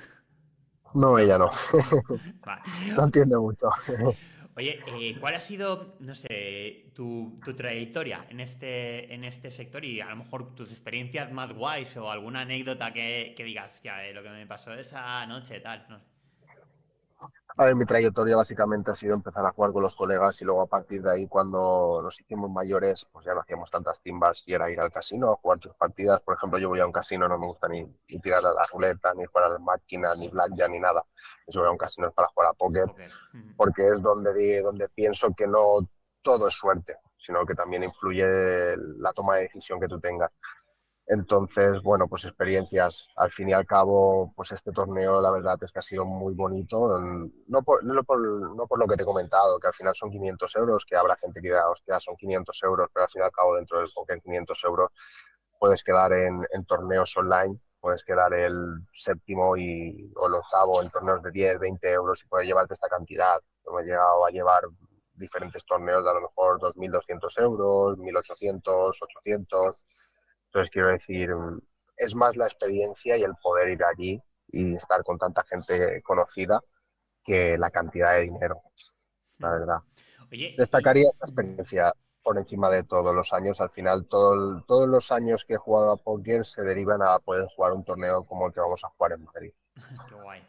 No, 0.96 1.18
ella 1.18 1.37
no. 1.37 1.50
no 2.96 3.04
entiende 3.04 3.37
mucho. 3.37 3.68
Oye, 4.56 4.80
eh, 4.87 5.14
¿cuál 5.20 5.35
ha 5.35 5.40
sido, 5.40 5.96
no 6.00 6.14
sé, 6.14 6.90
tu, 6.94 7.38
trayectoria 7.54 8.26
en 8.30 8.40
este, 8.40 9.12
en 9.12 9.24
este 9.24 9.50
sector 9.50 9.85
y 9.85 10.00
a 10.00 10.09
lo 10.09 10.16
mejor 10.16 10.54
tus 10.54 10.72
experiencias 10.72 11.30
más 11.30 11.52
guays 11.52 11.94
o 11.98 12.11
alguna 12.11 12.40
anécdota 12.40 12.94
que, 12.94 13.35
digas, 13.37 13.74
hostia, 13.74 14.11
lo 14.14 14.22
que 14.22 14.30
me 14.30 14.46
pasó 14.46 14.72
esa 14.72 15.26
noche, 15.26 15.61
tal? 15.61 15.85
No 15.90 16.15
a 17.59 17.64
ver, 17.64 17.75
mi 17.75 17.87
trayectoria 17.87 18.37
básicamente 18.37 18.90
ha 18.90 18.95
sido 18.95 19.14
empezar 19.14 19.47
a 19.47 19.53
jugar 19.53 19.73
con 19.73 19.83
los 19.83 19.97
colegas 19.97 20.40
y 20.42 20.45
luego 20.45 20.61
a 20.61 20.66
partir 20.66 21.01
de 21.01 21.11
ahí 21.11 21.27
cuando 21.27 22.01
nos 22.03 22.21
hicimos 22.21 22.51
mayores, 22.51 23.07
pues 23.11 23.25
ya 23.25 23.33
no 23.33 23.40
hacíamos 23.40 23.71
tantas 23.71 23.99
timbas 24.03 24.47
y 24.47 24.53
era 24.53 24.71
ir 24.71 24.79
al 24.79 24.92
casino 24.92 25.33
a 25.33 25.37
jugar 25.37 25.59
tus 25.59 25.75
partidas. 25.75 26.21
Por 26.21 26.37
ejemplo, 26.37 26.59
yo 26.59 26.69
voy 26.69 26.81
a 26.81 26.87
un 26.87 26.92
casino, 26.92 27.27
no 27.27 27.38
me 27.38 27.47
gusta 27.47 27.66
ni, 27.69 27.87
tirar 28.21 28.45
a 28.45 28.53
la 28.53 28.62
ruleta, 28.71 29.14
ni 29.14 29.25
jugar 29.25 29.45
a 29.45 29.49
las 29.55 29.61
máquinas, 29.61 30.19
ni 30.19 30.29
blackjack, 30.29 30.71
ni 30.71 30.81
nada. 30.81 31.03
Yo 31.49 31.61
voy 31.61 31.69
a 31.69 31.73
un 31.73 31.79
casino 31.79 32.11
para 32.12 32.29
jugar 32.29 32.51
a 32.51 32.53
póker, 32.53 32.92
porque 33.57 33.88
es 33.88 34.03
donde, 34.03 34.61
donde 34.61 34.90
pienso 34.90 35.33
que 35.35 35.47
no 35.47 35.88
todo 36.21 36.49
es 36.49 36.55
suerte, 36.55 36.97
sino 37.16 37.47
que 37.47 37.55
también 37.55 37.85
influye 37.85 38.77
la 38.99 39.14
toma 39.14 39.37
de 39.37 39.42
decisión 39.42 39.81
que 39.81 39.88
tú 39.88 39.99
tengas. 39.99 40.31
Entonces, 41.09 41.83
bueno, 41.83 42.09
pues 42.09 42.25
experiencias. 42.25 43.09
Al 43.16 43.31
fin 43.31 43.49
y 43.51 43.53
al 43.53 43.64
cabo, 43.66 44.33
pues 44.35 44.51
este 44.53 44.73
torneo 44.73 45.21
la 45.21 45.31
verdad 45.31 45.57
es 45.62 45.71
que 45.71 45.79
ha 45.79 45.83
sido 45.83 46.05
muy 46.05 46.35
bonito. 46.35 46.99
No 47.47 47.62
por, 47.62 47.85
no 47.85 48.03
por, 48.03 48.21
no 48.21 48.66
por 48.66 48.79
lo 48.79 48.87
que 48.87 48.97
te 48.97 49.05
he 49.05 49.07
comentado, 49.07 49.59
que 49.61 49.69
al 49.69 49.75
final 49.75 49.95
son 49.95 50.11
500 50.11 50.57
euros, 50.57 50.85
que 50.85 50.97
habrá 50.97 51.16
gente 51.16 51.40
que 51.40 51.49
diga, 51.49 51.71
hostia, 51.71 52.01
son 52.01 52.16
500 52.16 52.62
euros, 52.64 52.90
pero 52.92 53.05
al 53.05 53.11
fin 53.11 53.23
y 53.23 53.25
al 53.25 53.31
cabo 53.31 53.55
dentro 53.57 53.79
del 53.79 53.90
poker 53.95 54.21
500 54.21 54.64
euros 54.64 54.90
puedes 55.61 55.83
quedar 55.85 56.12
en, 56.12 56.42
en 56.53 56.64
torneos 56.66 57.16
online, 57.16 57.59
puedes 57.81 58.03
quedar 58.05 58.35
el 58.35 58.83
séptimo 58.92 59.57
y, 59.57 60.12
o 60.16 60.27
el 60.27 60.35
octavo 60.35 60.83
en 60.83 60.90
torneos 60.90 61.23
de 61.23 61.31
10, 61.31 61.59
20 61.61 61.92
euros 61.92 62.23
y 62.25 62.29
poder 62.29 62.47
llevarte 62.47 62.75
esta 62.75 62.88
cantidad. 62.88 63.38
Yo 63.64 63.79
he 63.79 63.85
llegado 63.85 64.27
a 64.27 64.31
llevar 64.31 64.62
diferentes 65.14 65.64
torneos 65.64 66.05
de 66.05 66.11
a 66.11 66.14
lo 66.14 66.23
mejor 66.23 66.61
2.200 66.61 67.42
euros, 67.42 67.97
1.800, 67.99 68.92
800 69.01 69.81
entonces, 70.57 70.73
quiero 70.73 70.90
decir, 70.90 71.31
es 71.99 72.14
más 72.14 72.35
la 72.35 72.47
experiencia 72.47 73.19
y 73.19 73.23
el 73.23 73.35
poder 73.42 73.69
ir 73.69 73.85
allí 73.85 74.19
y 74.49 74.75
estar 74.75 75.03
con 75.05 75.19
tanta 75.19 75.45
gente 75.45 76.01
conocida 76.03 76.61
que 77.23 77.59
la 77.59 77.71
cantidad 77.71 78.14
de 78.14 78.23
dinero, 78.23 78.62
la 79.37 79.51
verdad. 79.51 79.79
Destacaría 80.57 81.11
esta 81.11 81.27
experiencia 81.27 81.92
por 82.23 82.38
encima 82.38 82.71
de 82.71 82.85
todos 82.85 83.14
los 83.14 83.35
años. 83.35 83.61
Al 83.61 83.69
final, 83.69 84.07
todos 84.07 84.88
los 84.88 85.12
años 85.12 85.45
que 85.45 85.55
he 85.55 85.59
jugado 85.59 85.92
a 85.92 85.97
póker 85.99 86.47
se 86.47 86.62
derivan 86.62 87.03
a 87.03 87.19
poder 87.19 87.47
jugar 87.55 87.73
un 87.73 87.85
torneo 87.85 88.25
como 88.25 88.47
el 88.47 88.55
que 88.55 88.61
vamos 88.61 88.83
a 88.83 88.88
jugar 88.88 89.12
en 89.12 89.25
Madrid. 89.25 89.53
Qué 90.09 90.14
guay. 90.14 90.42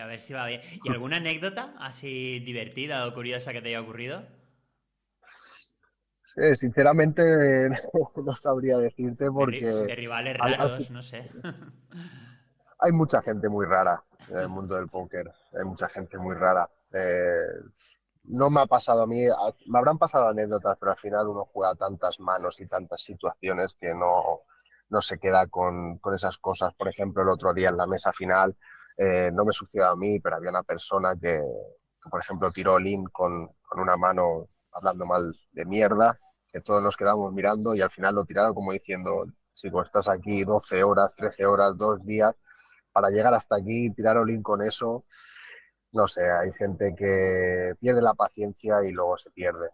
a 0.00 0.06
ver 0.06 0.18
si 0.18 0.32
va 0.32 0.46
bien. 0.46 0.62
¿Y 0.82 0.90
alguna 0.90 1.18
anécdota 1.18 1.74
así 1.78 2.40
divertida 2.40 3.06
o 3.06 3.14
curiosa 3.14 3.52
que 3.52 3.62
te 3.62 3.68
haya 3.68 3.82
ocurrido? 3.82 4.41
Sinceramente 6.54 7.22
no 8.24 8.36
sabría 8.36 8.78
decirte 8.78 9.30
porque... 9.30 9.66
De, 9.66 9.94
rivales 9.94 10.36
raros, 10.36 10.90
no 10.90 11.02
sé. 11.02 11.30
Hay 12.78 12.92
mucha 12.92 13.22
gente 13.22 13.48
muy 13.48 13.66
rara 13.66 14.02
en 14.28 14.38
el 14.38 14.48
mundo 14.48 14.74
del 14.74 14.88
póker, 14.88 15.30
hay 15.56 15.64
mucha 15.64 15.88
gente 15.88 16.18
muy 16.18 16.34
rara. 16.34 16.68
Eh, 16.92 17.62
no 18.24 18.50
me 18.50 18.60
ha 18.60 18.66
pasado 18.66 19.02
a 19.02 19.06
mí, 19.06 19.24
me 19.66 19.78
habrán 19.78 19.98
pasado 19.98 20.28
anécdotas, 20.28 20.76
pero 20.78 20.90
al 20.90 20.96
final 20.96 21.28
uno 21.28 21.44
juega 21.44 21.74
tantas 21.74 22.18
manos 22.18 22.60
y 22.60 22.66
tantas 22.66 23.02
situaciones 23.02 23.74
que 23.74 23.94
no, 23.94 24.42
no 24.90 25.02
se 25.02 25.18
queda 25.18 25.46
con, 25.46 25.98
con, 25.98 26.14
esas 26.14 26.38
cosas. 26.38 26.74
Por 26.74 26.88
ejemplo, 26.88 27.22
el 27.22 27.28
otro 27.28 27.52
día 27.54 27.68
en 27.68 27.76
la 27.76 27.86
mesa 27.86 28.12
final, 28.12 28.56
eh, 28.96 29.30
no 29.32 29.44
me 29.44 29.52
sucedió 29.52 29.88
a 29.88 29.96
mí, 29.96 30.20
pero 30.20 30.36
había 30.36 30.50
una 30.50 30.62
persona 30.62 31.14
que, 31.14 31.40
que 32.02 32.10
por 32.10 32.20
ejemplo, 32.20 32.50
tiró 32.52 32.78
Lin 32.78 33.04
con, 33.04 33.48
con 33.62 33.80
una 33.80 33.96
mano 33.96 34.48
hablando 34.72 35.06
mal 35.06 35.34
de 35.52 35.64
mierda, 35.66 36.18
que 36.52 36.60
todos 36.60 36.82
nos 36.82 36.96
quedamos 36.96 37.32
mirando 37.32 37.74
y 37.74 37.80
al 37.80 37.90
final 37.90 38.14
lo 38.14 38.24
tiraron 38.24 38.54
como 38.54 38.72
diciendo, 38.72 39.26
chico, 39.52 39.82
estás 39.82 40.08
aquí 40.08 40.44
12 40.44 40.82
horas, 40.84 41.14
13 41.14 41.46
horas, 41.46 41.76
dos 41.76 42.04
días 42.04 42.34
para 42.92 43.10
llegar 43.10 43.34
hasta 43.34 43.56
aquí, 43.56 43.90
tirar 43.90 44.18
Olin 44.18 44.42
con 44.42 44.62
eso. 44.62 45.04
No 45.92 46.08
sé, 46.08 46.30
hay 46.30 46.52
gente 46.52 46.94
que 46.96 47.74
pierde 47.80 48.02
la 48.02 48.14
paciencia 48.14 48.84
y 48.84 48.92
luego 48.92 49.18
se 49.18 49.30
pierde 49.30 49.70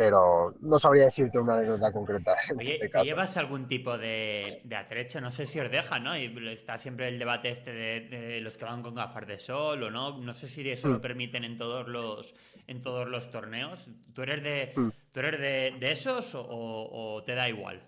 pero 0.00 0.54
no 0.62 0.78
sabría 0.78 1.04
decirte 1.04 1.38
una 1.38 1.56
anécdota 1.56 1.92
concreta. 1.92 2.34
Oye, 2.58 2.78
este 2.82 3.04
llevas 3.04 3.36
algún 3.36 3.66
tipo 3.66 3.98
de, 3.98 4.62
de, 4.64 4.74
atrecho? 4.74 5.20
No 5.20 5.30
sé 5.30 5.44
si 5.44 5.60
os 5.60 5.70
deja, 5.70 5.98
¿no? 5.98 6.16
Y 6.16 6.32
está 6.48 6.78
siempre 6.78 7.08
el 7.08 7.18
debate 7.18 7.50
este 7.50 7.70
de, 7.74 8.40
los 8.40 8.56
que 8.56 8.64
van 8.64 8.82
con 8.82 8.94
gafas 8.94 9.26
de 9.26 9.38
sol 9.38 9.82
o 9.82 9.90
no. 9.90 10.16
No 10.16 10.32
sé 10.32 10.48
si 10.48 10.66
eso 10.70 10.88
lo 10.88 11.00
mm. 11.00 11.02
permiten 11.02 11.44
en 11.44 11.58
todos 11.58 11.86
los 11.86 12.34
en 12.66 12.80
todos 12.80 13.08
los 13.08 13.30
torneos. 13.30 13.90
¿Tú 14.14 14.22
eres 14.22 14.42
de, 14.42 14.72
mm. 14.74 14.88
¿tú 15.12 15.20
eres 15.20 15.38
de, 15.78 15.92
esos 15.92 16.30
o 16.34 17.22
te 17.26 17.34
da 17.34 17.46
igual? 17.50 17.82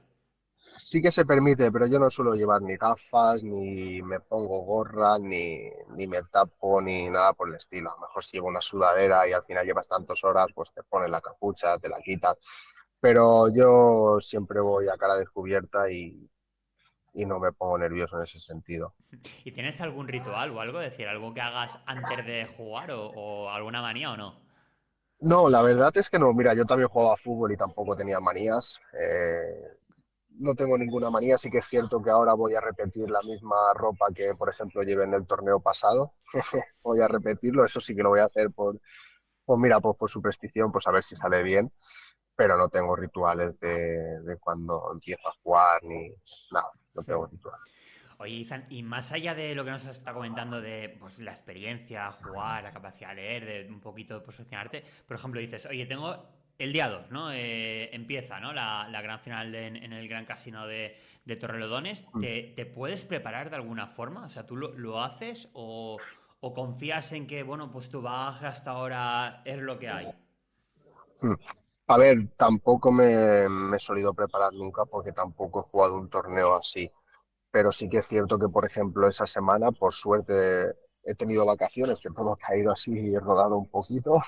Sí 0.77 1.01
que 1.03 1.13
se 1.13 1.25
permite, 1.25 1.71
pero 1.71 1.87
yo 1.87 1.99
no 1.99 2.11
suelo 2.11 2.35
llevar 2.35 2.63
ni 2.63 2.77
gafas, 2.77 3.43
ni 3.43 4.03
me 4.03 4.21
pongo 4.21 4.63
gorra, 4.65 5.19
ni, 5.19 5.71
ni 5.97 6.07
me 6.07 6.23
tapo, 6.25 6.81
ni 6.81 7.09
nada 7.09 7.33
por 7.33 7.49
el 7.49 7.57
estilo. 7.57 7.91
A 7.91 7.95
lo 7.95 8.01
mejor 8.03 8.25
si 8.25 8.37
llevo 8.37 8.49
una 8.49 8.61
sudadera 8.61 9.29
y 9.29 9.33
al 9.33 9.43
final 9.43 9.67
llevas 9.67 9.89
tantas 9.89 10.23
horas, 10.25 10.47
pues 10.55 10.73
te 10.73 10.83
pones 10.83 11.11
la 11.11 11.21
capucha, 11.21 11.79
te 11.79 11.89
la 11.89 12.01
quitas. 12.01 12.37
Pero 13.01 13.47
yo 13.55 14.19
siempre 14.21 14.61
voy 14.61 14.89
a 14.89 14.97
cara 14.97 15.17
descubierta 15.17 15.91
y, 15.91 16.31
y 17.15 17.27
no 17.27 17.39
me 17.39 17.53
pongo 17.53 17.79
nervioso 17.79 18.17
en 18.17 18.25
ese 18.25 18.41
sentido. 18.41 18.95
¿Y 19.45 19.53
tienes 19.53 19.81
algún 19.81 20.09
ritual 20.09 20.51
o 20.51 20.61
algo? 20.61 20.79
decir, 20.79 21.07
algo 21.07 21.35
que 21.35 21.41
hagas 21.41 21.79
antes 21.87 22.25
de 22.27 22.47
jugar 22.47 22.91
o, 22.93 23.51
alguna 23.51 23.83
manía 23.83 24.13
o 24.13 24.17
no? 24.17 24.41
No, 25.21 25.49
la 25.49 25.63
verdad 25.63 25.97
es 25.97 26.11
que 26.11 26.19
no. 26.19 26.33
Mira, 26.33 26.55
yo 26.55 26.65
también 26.65 26.89
jugaba 26.89 27.17
fútbol 27.17 27.53
y 27.53 27.57
tampoco 27.57 27.97
tenía 27.97 28.19
manías. 28.19 28.81
Eh, 28.93 29.79
no 30.39 30.55
tengo 30.55 30.77
ninguna 30.79 31.11
manía, 31.11 31.39
sí 31.39 31.51
que 31.51 31.59
es 31.59 31.67
cierto 31.67 32.03
que 32.03 32.11
ahora 32.11 32.35
voy 32.35 32.55
a 32.55 32.61
repetir 32.61 33.11
la 33.11 33.21
misma 33.23 33.57
ropa 33.75 34.07
que, 34.15 34.35
por 34.35 34.49
ejemplo, 34.49 34.83
llevé 34.83 35.05
en 35.05 35.15
el 35.15 35.27
torneo 35.27 35.61
pasado. 35.61 36.15
voy 36.83 37.01
a 37.01 37.09
repetirlo, 37.09 37.65
eso 37.65 37.81
sí 37.81 37.95
que 37.95 38.03
lo 38.03 38.11
voy 38.11 38.21
a 38.21 38.25
hacer 38.25 38.51
por, 38.51 38.81
pues 39.45 39.61
mira, 39.61 39.81
pues 39.81 39.97
por 39.97 40.11
superstición, 40.11 40.73
pues 40.73 40.87
a 40.87 40.93
ver 40.93 41.05
si 41.05 41.17
sale 41.17 41.43
bien, 41.43 41.73
pero 42.35 42.57
no 42.57 42.69
tengo 42.69 42.97
rituales 42.97 43.59
de, 43.61 44.37
cuando 44.41 44.91
empiezo 44.93 45.29
a 45.29 45.35
jugar 45.43 45.83
ni 45.85 46.09
nada, 46.51 46.71
no 46.95 47.03
tengo 47.03 47.27
rituales. 47.27 47.61
Oye, 48.19 48.35
Izan, 48.35 48.67
y 48.71 48.85
más 48.85 49.11
allá 49.11 49.35
de 49.35 49.55
lo 49.55 49.65
que 49.65 49.73
nos 49.73 49.85
está 49.85 50.13
comentando 50.13 50.61
de 50.61 50.97
pues, 51.01 51.19
la 51.19 51.33
experiencia, 51.33 52.13
jugar, 52.13 52.63
la 52.63 52.73
capacidad 52.73 53.09
de 53.09 53.15
leer, 53.17 53.47
de 53.47 53.69
un 53.69 53.81
poquito 53.81 54.23
posicionarte, 54.23 54.85
por 55.07 55.17
ejemplo, 55.17 55.41
dices, 55.41 55.67
oye, 55.67 55.87
tengo 55.87 56.17
el 56.59 56.73
día 56.73 56.89
2, 56.89 57.11
¿no? 57.11 57.33
Eh, 57.33 57.95
empieza, 57.95 58.41
¿no? 58.41 58.53
La, 58.53 59.01
gran 59.03 59.21
final 59.21 59.55
en 59.55 59.93
el 59.93 60.09
Gran 60.09 60.25
Casino 60.25 60.67
de, 60.67 60.97
Torrelodones. 61.41 62.07
Mm. 62.13 62.21
¿Te, 62.21 62.67
puedes 62.67 63.05
preparar 63.05 63.51
de 63.51 63.57
alguna 63.57 63.87
forma? 63.87 64.27
O 64.27 64.29
sea, 64.29 64.47
¿tú 64.47 64.57
lo, 64.57 65.03
haces 65.03 65.49
o, 65.55 65.99
confías 66.41 67.13
en 67.13 67.27
que, 67.27 67.43
bueno, 67.43 67.71
pues 67.71 67.89
tu 67.89 68.03
baja 68.03 68.49
hasta 68.49 68.71
ahora 68.71 69.43
es 69.45 69.59
lo 69.59 69.79
que 69.79 69.89
hay? 69.89 70.07
Mm. 71.21 71.35
A 71.89 71.99
ver, 71.99 72.29
tampoco 72.37 72.93
me, 72.93 73.49
me, 73.49 73.77
he 73.77 73.81
solido 73.81 74.15
preparar 74.15 74.53
nunca 74.53 74.85
porque 74.85 75.13
tampoco 75.13 75.61
he 75.61 75.71
jugado 75.71 75.97
un 75.97 76.09
torneo 76.09 76.55
así. 76.55 76.91
Pero 77.51 77.71
sí 77.73 77.89
que 77.89 77.99
es 77.99 78.07
cierto 78.07 78.39
que, 78.39 78.49
por 78.49 78.65
ejemplo, 78.65 79.09
esa 79.09 79.27
semana, 79.27 79.73
por 79.73 79.93
suerte, 79.93 80.75
he 81.03 81.15
tenido 81.15 81.45
vacaciones, 81.45 82.01
que 82.01 82.11
todo 82.11 82.33
ha 82.33 82.39
caído 82.39 82.73
así 82.73 82.93
y 82.93 83.15
he 83.15 83.21
rodado 83.21 83.57
un 83.57 83.69
poquito 83.69 84.23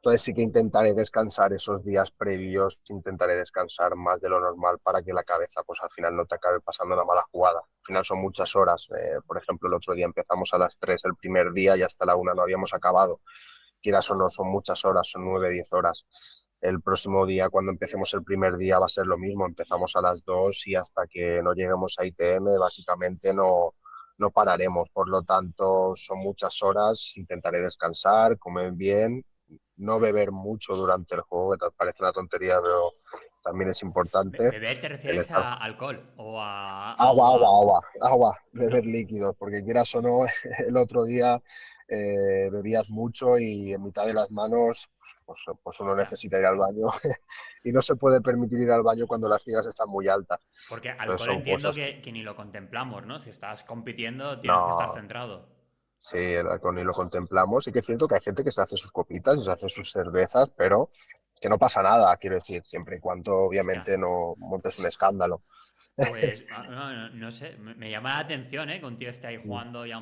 entonces 0.00 0.22
sí 0.22 0.32
que 0.32 0.40
intentaré 0.40 0.94
descansar 0.94 1.52
esos 1.52 1.84
días 1.84 2.10
previos, 2.10 2.80
intentaré 2.88 3.36
descansar 3.36 3.96
más 3.96 4.18
de 4.22 4.30
lo 4.30 4.40
normal 4.40 4.78
para 4.82 5.02
que 5.02 5.12
la 5.12 5.22
cabeza 5.22 5.62
pues 5.62 5.78
al 5.82 5.90
final 5.90 6.16
no 6.16 6.24
te 6.24 6.36
acabe 6.36 6.58
pasando 6.62 6.94
una 6.94 7.04
mala 7.04 7.22
jugada. 7.30 7.58
Al 7.58 7.84
final 7.84 8.04
son 8.06 8.18
muchas 8.18 8.56
horas. 8.56 8.88
Eh, 8.96 9.18
por 9.26 9.36
ejemplo, 9.36 9.68
el 9.68 9.74
otro 9.74 9.92
día 9.94 10.06
empezamos 10.06 10.54
a 10.54 10.58
las 10.58 10.78
3 10.78 11.04
el 11.04 11.16
primer 11.16 11.52
día 11.52 11.76
y 11.76 11.82
hasta 11.82 12.06
la 12.06 12.16
1 12.16 12.32
no 12.34 12.42
habíamos 12.42 12.72
acabado. 12.72 13.20
Quieras 13.82 14.10
o 14.10 14.14
no, 14.14 14.30
son 14.30 14.48
muchas 14.48 14.82
horas, 14.86 15.06
son 15.06 15.26
9, 15.26 15.50
10 15.50 15.70
horas. 15.74 16.06
El 16.62 16.80
próximo 16.80 17.26
día, 17.26 17.50
cuando 17.50 17.70
empecemos 17.70 18.14
el 18.14 18.24
primer 18.24 18.56
día, 18.56 18.78
va 18.78 18.86
a 18.86 18.88
ser 18.88 19.06
lo 19.06 19.18
mismo. 19.18 19.44
Empezamos 19.44 19.94
a 19.96 20.00
las 20.00 20.24
2 20.24 20.66
y 20.66 20.76
hasta 20.76 21.06
que 21.08 21.42
no 21.42 21.52
lleguemos 21.52 21.96
a 21.98 22.06
ITM, 22.06 22.58
básicamente 22.58 23.34
no, 23.34 23.74
no 24.16 24.30
pararemos. 24.30 24.88
Por 24.90 25.10
lo 25.10 25.22
tanto, 25.24 25.92
son 25.94 26.20
muchas 26.20 26.62
horas. 26.62 27.12
Intentaré 27.18 27.60
descansar, 27.60 28.38
comer 28.38 28.72
bien 28.72 29.24
no 29.76 29.98
beber 29.98 30.30
mucho 30.30 30.74
durante 30.74 31.14
el 31.14 31.22
juego, 31.22 31.52
que 31.52 31.58
te 31.58 31.70
parece 31.76 32.02
una 32.02 32.12
tontería, 32.12 32.60
pero 32.62 32.92
también 33.42 33.70
es 33.70 33.82
importante. 33.82 34.50
¿Beber 34.50 34.80
te 34.80 34.88
refieres 34.88 35.30
a 35.30 35.54
alcohol 35.54 36.12
o 36.16 36.40
a 36.40 36.92
agua, 36.92 37.34
agua, 37.34 37.48
agua, 37.48 37.82
agua, 38.00 38.36
beber 38.52 38.84
líquidos, 38.86 39.34
porque 39.36 39.64
quieras 39.64 39.94
o 39.94 40.02
no, 40.02 40.24
el 40.66 40.76
otro 40.76 41.04
día 41.04 41.40
eh, 41.88 42.48
bebías 42.52 42.88
mucho 42.88 43.38
y 43.38 43.72
en 43.72 43.82
mitad 43.82 44.06
de 44.06 44.14
las 44.14 44.30
manos, 44.30 44.90
pues, 45.24 45.40
pues 45.62 45.80
uno 45.80 45.96
necesita 45.96 46.38
ir 46.38 46.44
al 46.44 46.56
baño 46.56 46.86
y 47.64 47.72
no 47.72 47.82
se 47.82 47.96
puede 47.96 48.20
permitir 48.20 48.60
ir 48.60 48.70
al 48.70 48.82
baño 48.82 49.06
cuando 49.06 49.28
las 49.28 49.42
ciegas 49.42 49.66
están 49.66 49.88
muy 49.88 50.08
altas. 50.08 50.40
Porque 50.68 50.90
alcohol 50.90 51.30
entiendo 51.30 51.72
que, 51.72 52.12
ni 52.12 52.22
lo 52.22 52.36
contemplamos, 52.36 53.06
¿no? 53.06 53.18
Si 53.20 53.30
estás 53.30 53.64
compitiendo 53.64 54.40
tienes 54.40 54.60
que 54.64 54.70
estar 54.70 54.92
centrado. 54.92 55.59
Sí, 56.00 56.16
ni 56.16 56.82
lo 56.82 56.92
contemplamos. 56.92 57.68
Y 57.68 57.72
que 57.72 57.80
es 57.80 57.86
cierto 57.86 58.08
que 58.08 58.14
hay 58.14 58.20
gente 58.22 58.42
que 58.42 58.50
se 58.50 58.62
hace 58.62 58.76
sus 58.76 58.90
copitas 58.90 59.36
y 59.36 59.44
se 59.44 59.50
hace 59.50 59.68
sus 59.68 59.92
cervezas, 59.92 60.48
pero 60.56 60.88
que 61.40 61.48
no 61.48 61.58
pasa 61.58 61.82
nada, 61.82 62.16
quiero 62.16 62.36
decir, 62.36 62.62
siempre 62.64 62.96
y 62.96 63.00
cuando 63.00 63.36
obviamente 63.36 63.96
no 63.96 64.34
montes 64.38 64.78
un 64.78 64.86
escándalo. 64.86 65.42
Pues 65.94 66.44
no, 66.70 67.10
no, 67.10 67.30
sé, 67.30 67.56
me, 67.58 67.90
llama 67.90 68.14
la 68.14 68.18
atención, 68.20 68.70
¿eh? 68.70 68.80
Que 68.80 68.86
un 68.86 68.98
tío 68.98 69.10
esté 69.10 69.28
ahí 69.28 69.38
mm. 69.38 69.42
jugando 69.42 69.86
ya 69.86 70.00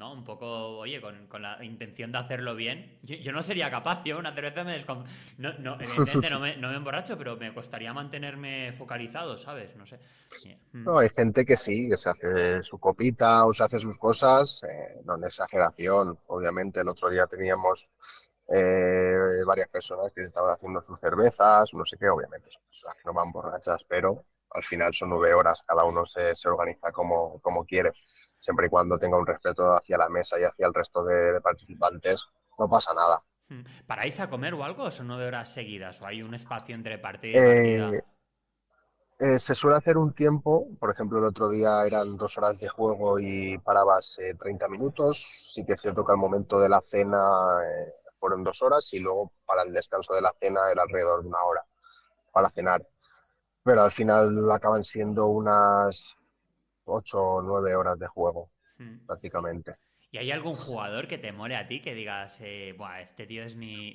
¿no? 0.00 0.14
Un 0.14 0.24
poco, 0.24 0.78
oye, 0.78 1.00
con, 1.00 1.42
la 1.42 1.62
intención 1.62 2.10
de 2.10 2.18
hacerlo 2.18 2.56
bien. 2.56 2.98
Yo, 3.02 3.30
no 3.32 3.42
sería 3.42 3.70
capaz, 3.70 4.02
yo 4.04 4.18
una 4.18 4.34
cerveza 4.34 4.64
me 4.64 4.72
descon... 4.72 5.04
No, 5.36 5.52
no, 5.58 5.76
evidentemente 5.78 6.30
no 6.30 6.40
me, 6.40 6.56
no 6.56 6.70
me, 6.70 6.76
emborracho, 6.76 7.16
pero 7.18 7.36
me 7.36 7.52
costaría 7.54 7.92
mantenerme 7.92 8.72
focalizado, 8.72 9.36
¿sabes? 9.36 9.76
No 9.76 9.86
sé. 9.86 10.00
Mm. 10.72 10.84
No, 10.84 10.98
hay 10.98 11.10
gente 11.10 11.44
que 11.44 11.56
sí, 11.56 11.88
que 11.90 11.98
se 11.98 12.08
hace 12.08 12.62
su 12.62 12.78
copita 12.78 13.44
o 13.44 13.52
se 13.52 13.62
hace 13.62 13.78
sus 13.78 13.98
cosas, 13.98 14.62
eh, 14.64 15.02
no 15.04 15.16
en 15.16 15.24
exageración. 15.24 16.18
Obviamente 16.28 16.80
el 16.80 16.88
otro 16.88 17.10
día 17.10 17.26
teníamos 17.26 17.90
eh, 18.48 19.44
varias 19.46 19.68
personas 19.68 20.12
que 20.14 20.22
estaban 20.22 20.52
haciendo 20.52 20.82
sus 20.82 20.98
cervezas, 20.98 21.74
no 21.74 21.84
sé 21.84 21.98
qué, 21.98 22.08
obviamente 22.08 22.50
son 22.50 22.62
personas 22.66 22.96
que 22.96 23.02
no 23.04 23.12
van 23.12 23.30
borrachas, 23.30 23.84
pero 23.86 24.24
al 24.50 24.62
final 24.62 24.92
son 24.92 25.10
nueve 25.10 25.34
horas, 25.34 25.62
cada 25.64 25.84
uno 25.84 26.04
se, 26.04 26.34
se 26.34 26.48
organiza 26.48 26.90
como, 26.90 27.40
como, 27.40 27.64
quiere, 27.64 27.92
siempre 28.40 28.66
y 28.66 28.70
cuando 28.70 28.98
tenga 28.98 29.16
un 29.16 29.26
respeto 29.26 29.74
hacia 29.74 29.98
la 29.98 30.08
mesa 30.08 30.40
y 30.40 30.44
hacia 30.44 30.66
el 30.66 30.74
resto 30.74 31.04
de, 31.04 31.40
participantes, 31.40 32.20
no 32.58 32.68
pasa 32.68 32.92
nada. 32.94 33.20
Hmm. 33.48 33.62
¿Paráis 33.86 34.18
a 34.18 34.28
comer 34.28 34.54
o 34.54 34.64
algo 34.64 34.84
o 34.84 34.90
son 34.90 35.08
nueve 35.08 35.26
horas 35.26 35.52
seguidas 35.52 36.00
o 36.02 36.06
hay 36.06 36.22
un 36.22 36.34
espacio 36.34 36.74
entre 36.74 36.98
partida 36.98 37.30
y 37.30 37.34
partida? 37.34 37.90
Eh, 37.90 38.02
eh, 39.18 39.38
se 39.38 39.54
suele 39.54 39.76
hacer 39.76 39.98
un 39.98 40.14
tiempo, 40.14 40.66
por 40.78 40.90
ejemplo, 40.90 41.18
el 41.18 41.24
otro 41.24 41.50
día 41.50 41.84
eran 41.84 42.16
dos 42.16 42.38
horas 42.38 42.58
de 42.58 42.68
juego 42.68 43.18
y 43.18 43.58
parabas 43.58 44.18
30 44.38 44.68
minutos. 44.68 45.50
Sí 45.52 45.64
que 45.64 45.74
es 45.74 45.80
cierto 45.80 46.04
que 46.04 46.12
al 46.12 46.18
momento 46.18 46.58
de 46.58 46.70
la 46.70 46.80
cena 46.80 47.18
eh, 47.62 47.92
fueron 48.18 48.42
dos 48.42 48.62
horas 48.62 48.90
y 48.94 48.98
luego 48.98 49.32
para 49.46 49.62
el 49.62 49.72
descanso 49.72 50.14
de 50.14 50.22
la 50.22 50.32
cena 50.32 50.60
era 50.72 50.82
alrededor 50.82 51.22
de 51.22 51.28
una 51.28 51.42
hora 51.44 51.64
para 52.32 52.48
cenar 52.48 52.82
pero 53.62 53.82
al 53.82 53.90
final 53.90 54.50
acaban 54.50 54.84
siendo 54.84 55.26
unas 55.26 56.16
8 56.90 57.18
o 57.18 57.42
9 57.42 57.74
horas 57.74 57.98
de 57.98 58.06
juego, 58.06 58.50
hmm. 58.78 59.06
prácticamente. 59.06 59.76
¿Y 60.12 60.18
hay 60.18 60.32
algún 60.32 60.54
jugador 60.54 61.06
que 61.06 61.18
te 61.18 61.30
mole 61.30 61.56
a 61.56 61.68
ti 61.68 61.80
que 61.80 61.94
digas, 61.94 62.40
eh, 62.40 62.76
este 63.00 63.26
tío 63.26 63.44
es 63.44 63.54
mi, 63.54 63.94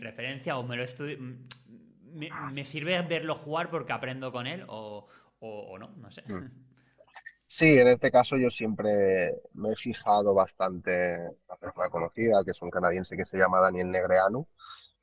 referencia 0.00 0.56
o 0.56 0.62
me 0.62 0.76
lo 0.76 0.84
estudio, 0.84 1.18
me, 1.18 2.64
sirve 2.64 3.00
verlo 3.02 3.34
jugar 3.34 3.68
porque 3.68 3.92
aprendo 3.92 4.30
con 4.30 4.46
él 4.46 4.64
o, 4.68 5.08
no? 5.40 5.88
No 5.96 6.10
sé. 6.10 6.22
Hmm. 6.26 6.50
Sí, 7.54 7.66
en 7.66 7.86
este 7.86 8.10
caso 8.10 8.38
yo 8.38 8.48
siempre 8.48 9.34
me 9.52 9.72
he 9.72 9.76
fijado 9.76 10.32
bastante 10.32 11.16
en 11.16 11.36
una 11.46 11.56
persona 11.60 11.90
conocida, 11.90 12.42
que 12.46 12.52
es 12.52 12.62
un 12.62 12.70
canadiense 12.70 13.14
que 13.14 13.26
se 13.26 13.36
llama 13.36 13.60
Daniel 13.60 13.90
Negreanu, 13.90 14.48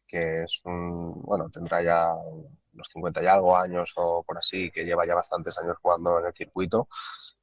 que 0.07 0.41
es 0.45 0.59
un, 0.65 1.21
bueno, 1.21 1.51
tendrá 1.51 1.83
ya 1.83 2.07
unos 2.79 2.89
50 2.89 3.23
y 3.23 3.27
algo 3.27 3.55
años 3.55 3.93
o 3.95 4.23
por 4.23 4.37
así, 4.37 4.71
que 4.71 4.85
lleva 4.85 5.05
ya 5.05 5.15
bastantes 5.15 5.57
años 5.57 5.77
jugando 5.81 6.19
en 6.19 6.27
el 6.27 6.33
circuito. 6.33 6.87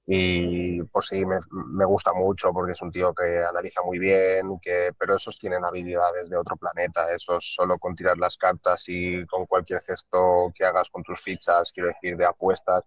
Y 0.07 0.83
pues 0.85 1.07
sí, 1.07 1.25
me, 1.27 1.39
me, 1.51 1.85
gusta 1.85 2.13
mucho 2.13 2.53
porque 2.53 2.73
es 2.73 2.83
un 2.83 2.93
tío 2.93 3.13
que 3.13 3.45
analiza 3.45 3.83
muy 3.83 3.99
bien, 3.99 4.59
que, 4.61 4.93
pero 4.99 5.17
esos 5.17 5.37
tienen 5.39 5.65
habilidades 5.65 6.31
de 6.31 6.37
otro 6.37 6.57
planeta. 6.57 7.13
Esos 7.15 7.55
solo 7.55 7.79
con 7.79 7.95
tirar 7.95 8.17
las 8.19 8.37
cartas 8.37 8.85
y 8.89 9.27
con 9.27 9.47
cualquier 9.47 9.81
gesto 9.81 10.53
que 10.55 10.65
hagas 10.65 10.91
con 10.91 11.03
tus 11.03 11.21
fichas, 11.21 11.73
quiero 11.73 11.89
decir, 11.89 12.17
de 12.17 12.27
apuestas, 12.27 12.85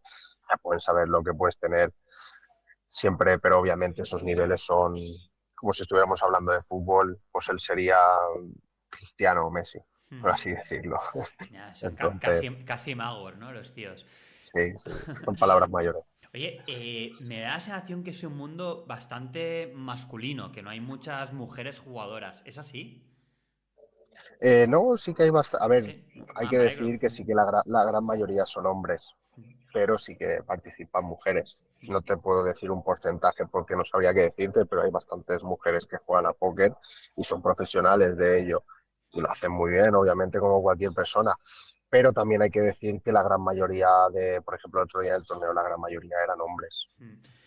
ya 0.50 0.58
pueden 0.58 0.80
saber 0.80 1.10
lo 1.10 1.22
que 1.24 1.34
puedes 1.34 1.60
tener 1.60 1.94
siempre, 2.86 3.38
pero 3.40 3.60
obviamente 3.60 4.02
esos 4.04 4.24
niveles 4.24 4.62
son 4.66 4.96
como 5.56 5.74
si 5.74 5.84
estuviéramos 5.84 6.24
hablando 6.24 6.54
de 6.54 6.62
fútbol, 6.62 7.22
pues 7.32 7.50
él 7.50 7.60
sería 7.60 7.98
Cristiano 8.90 9.46
o 9.46 9.52
Messi 9.52 9.80
por 10.22 10.32
así 10.32 10.52
decirlo. 10.52 11.00
son 11.74 11.95
casi, 12.19 12.50
casi, 12.65 12.95
magos, 12.95 13.38
¿no? 13.38 13.52
Los 13.52 13.74
tíos. 13.74 14.06
Sí, 14.54 14.74
sí, 14.78 14.91
son 15.24 15.36
palabras 15.36 15.69
mayores. 15.69 16.04
Oye, 16.34 16.62
eh, 16.67 17.12
me 17.28 17.41
da 17.41 17.54
la 17.54 17.60
sensación 17.60 18.04
que 18.04 18.12
es 18.12 18.24
un 18.24 18.38
mundo 18.38 18.86
bastante 18.88 19.72
masculino, 19.76 20.52
que 20.52 20.62
no 20.62 20.69
hay 20.69 20.80
muchas 20.80 21.34
mujeres 21.34 21.80
jugadoras. 21.80 22.43
¿Es 22.45 22.58
así? 22.60 23.04
Eh, 24.39 24.67
no, 24.67 24.95
sí 24.95 25.13
que 25.13 25.24
hay 25.24 25.30
bastante. 25.32 25.65
A 25.65 25.67
ver, 25.67 26.04
hay 26.36 26.48
ah, 26.48 26.50
que 26.50 26.58
decir 26.58 27.00
que 27.00 27.10
sí 27.10 27.26
que 27.26 27.34
la, 27.34 27.63
la, 27.65 27.84
gran 27.84 28.06
mayoría 28.06 28.45
son 28.45 28.67
hombres, 28.67 29.15
pero 29.74 29.98
sí 29.98 30.15
que 30.15 30.43
participan 30.45 31.06
mujeres. 31.06 31.63
No 31.82 32.02
te 32.02 32.17
puedo 32.17 32.43
decir 32.43 32.69
un 32.69 32.84
porcentaje 32.84 33.45
porque 33.48 33.76
no 33.76 33.84
sabría 33.84 34.13
qué 34.13 34.22
decirte, 34.22 34.65
pero 34.65 34.84
hay 34.84 34.91
bastantes 34.91 35.43
mujeres 35.43 35.86
que 35.88 35.98
juegan 35.98 36.28
a 36.28 36.34
póker 36.34 36.76
y 37.15 37.24
son 37.24 37.41
profesionales 37.41 38.17
de 38.17 38.41
ello 38.41 38.63
y 39.12 39.22
lo 39.22 39.32
hacen 39.32 39.52
muy 39.52 39.72
bien, 39.72 39.95
obviamente, 39.95 40.39
como 40.39 40.62
cualquier 40.62 40.91
persona. 40.91 41.32
Pero 41.89 42.13
también 42.13 42.41
hay 42.41 42.52
que 42.52 42.62
decir 42.62 43.02
que 43.02 43.12
la 43.12 43.24
gran 43.24 43.41
mayoría 43.41 43.88
de, 44.13 44.41
por 44.41 44.56
ejemplo, 44.56 44.82
el 44.82 44.86
otro 44.86 45.02
día 45.02 45.13
del 45.13 45.26
torneo, 45.26 45.54
la 45.54 45.63
gran 45.63 45.80
mayoría 45.80 46.15
eran 46.24 46.39
hombres. 46.39 46.89
Mm. 46.98 47.39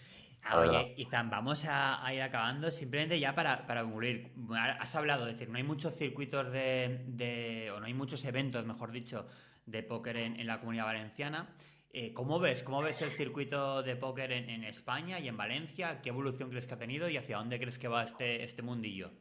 Ah, 0.45 0.59
oye, 0.59 0.95
Izan, 0.97 1.31
vamos 1.31 1.65
a, 1.69 2.03
ir 2.13 2.21
acabando 2.21 2.71
simplemente 2.71 3.19
ya 3.21 3.35
para, 3.35 3.65
para 3.65 3.83
concluir. 3.83 4.33
Has 4.81 4.95
hablado, 4.97 5.29
es 5.29 5.35
decir, 5.35 5.49
no 5.49 5.57
hay 5.57 5.63
muchos 5.63 5.95
circuitos 5.95 6.51
de, 6.51 7.71
o 7.75 7.79
no 7.79 7.87
hay 7.87 7.95
muchos 7.95 8.25
eventos, 8.25 8.67
mejor 8.67 8.91
dicho, 8.91 9.27
de 9.67 9.85
póker 9.85 10.17
en, 10.17 10.45
la 10.47 10.59
comunidad 10.59 10.87
valenciana. 10.87 11.55
Eh, 11.91 12.13
¿Cómo 12.13 12.41
ves? 12.41 12.65
¿Cómo 12.65 12.83
ves 12.83 13.03
el 13.03 13.13
circuito 13.13 13.85
de 13.85 13.95
póker 13.95 14.33
en, 14.33 14.51
en, 14.51 14.65
España 14.65 15.21
y 15.21 15.29
en 15.29 15.37
Valencia? 15.37 16.01
¿Qué 16.01 16.09
evolución 16.09 16.49
crees 16.49 16.67
que 16.67 16.75
ha 16.75 16.79
tenido 16.79 17.09
y 17.09 17.19
hacia 17.19 17.37
dónde 17.37 17.61
crees 17.61 17.79
que 17.79 17.87
va 17.87 18.03
este, 18.03 18.43
este 18.43 18.63
mundillo? 18.63 19.13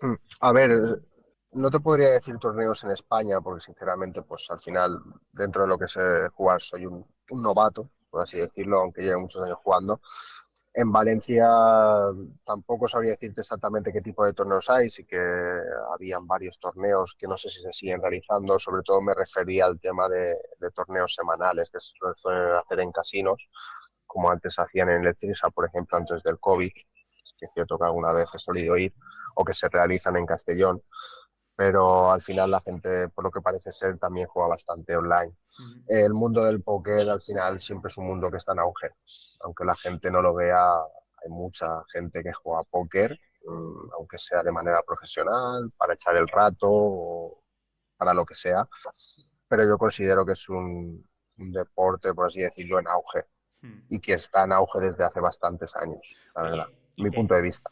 Hmm. 0.00 0.14
A 0.40 0.52
ver, 0.52 1.00
no 1.52 1.70
te 1.70 1.80
podría 1.80 2.10
decir 2.10 2.38
torneos 2.38 2.84
en 2.84 2.92
España, 2.92 3.40
porque 3.40 3.60
sinceramente, 3.60 4.22
pues 4.22 4.46
al 4.50 4.60
final, 4.60 5.02
dentro 5.32 5.62
de 5.62 5.68
lo 5.68 5.78
que 5.78 5.88
sé 5.88 6.28
jugar, 6.34 6.60
soy 6.60 6.86
un, 6.86 7.04
novato, 7.30 7.90
por 8.10 8.22
así 8.22 8.38
decirlo, 8.38 8.80
aunque 8.80 9.02
lleve 9.02 9.16
muchos 9.16 9.42
años 9.42 9.58
jugando. 9.62 10.00
En 10.72 10.92
Valencia 10.92 11.48
tampoco 12.44 12.86
sabría 12.86 13.12
decirte 13.12 13.40
exactamente 13.40 13.92
qué 13.92 14.00
tipo 14.00 14.24
de 14.24 14.32
torneos 14.32 14.70
hay, 14.70 14.88
sí 14.88 15.04
que 15.04 15.18
habían 15.92 16.26
varios 16.28 16.60
torneos 16.60 17.16
que 17.18 17.26
no 17.26 17.36
sé 17.36 17.50
si 17.50 17.60
se 17.60 17.72
siguen 17.72 18.00
realizando, 18.00 18.56
sobre 18.58 18.82
todo 18.84 19.00
me 19.00 19.14
refería 19.14 19.66
al 19.66 19.80
tema 19.80 20.08
de, 20.08 20.36
torneos 20.74 21.14
semanales 21.14 21.70
que 21.70 21.80
se 21.80 21.92
suelen 22.16 22.54
hacer 22.54 22.80
en 22.80 22.92
casinos, 22.92 23.48
como 24.06 24.30
antes 24.30 24.58
hacían 24.58 24.90
en 24.90 25.02
Electrisa, 25.02 25.50
por 25.50 25.66
ejemplo, 25.66 25.98
antes 25.98 26.22
del 26.22 26.38
COVID, 26.38 26.70
que 26.70 27.46
es 27.46 27.52
cierto 27.52 27.76
que 27.76 27.84
alguna 27.84 28.12
vez 28.12 28.28
he 28.32 28.38
solido 28.38 28.76
ir, 28.76 28.94
o 29.34 29.44
que 29.44 29.54
se 29.54 29.68
realizan 29.68 30.16
en 30.16 30.26
Castellón 30.26 30.82
pero 31.60 32.10
al 32.10 32.22
final 32.22 32.50
la 32.50 32.60
gente, 32.62 33.10
por 33.10 33.22
lo 33.22 33.30
que 33.30 33.42
parece 33.42 33.70
ser, 33.70 33.98
también 33.98 34.26
juega 34.28 34.48
bastante 34.48 34.96
online. 34.96 35.36
El 35.88 36.14
mundo 36.14 36.42
del 36.42 36.62
póker 36.62 37.06
al 37.10 37.20
final 37.20 37.60
siempre 37.60 37.90
es 37.90 37.98
un 37.98 38.06
mundo 38.06 38.30
que 38.30 38.38
está 38.38 38.52
en 38.52 38.60
auge. 38.60 38.88
Aunque 39.42 39.66
la 39.66 39.74
gente 39.74 40.10
no 40.10 40.22
lo 40.22 40.32
vea, 40.34 40.78
hay 40.78 41.28
mucha 41.28 41.66
gente 41.92 42.22
que 42.22 42.32
juega 42.32 42.62
póker, 42.62 43.12
mm, 43.44 43.92
aunque 43.92 44.16
sea 44.16 44.42
de 44.42 44.50
manera 44.52 44.80
profesional, 44.86 45.70
para 45.76 45.92
echar 45.92 46.16
el 46.16 46.28
rato 46.28 46.66
o 46.66 47.42
para 47.98 48.14
lo 48.14 48.24
que 48.24 48.34
sea. 48.34 48.66
Pero 49.46 49.62
yo 49.66 49.76
considero 49.76 50.24
que 50.24 50.32
es 50.32 50.48
un, 50.48 51.06
deporte, 51.36 52.14
por 52.14 52.28
así 52.28 52.40
decirlo, 52.40 52.80
en 52.80 52.88
auge. 52.88 53.26
Y 53.90 54.00
que 54.00 54.14
está 54.14 54.44
en 54.44 54.52
auge 54.52 54.80
desde 54.80 55.04
hace 55.04 55.20
bastantes 55.20 55.76
años, 55.76 56.16
la 56.34 56.42
verdad, 56.42 56.68
mi 56.96 57.10
punto 57.10 57.34
de 57.34 57.42
vista. 57.42 57.70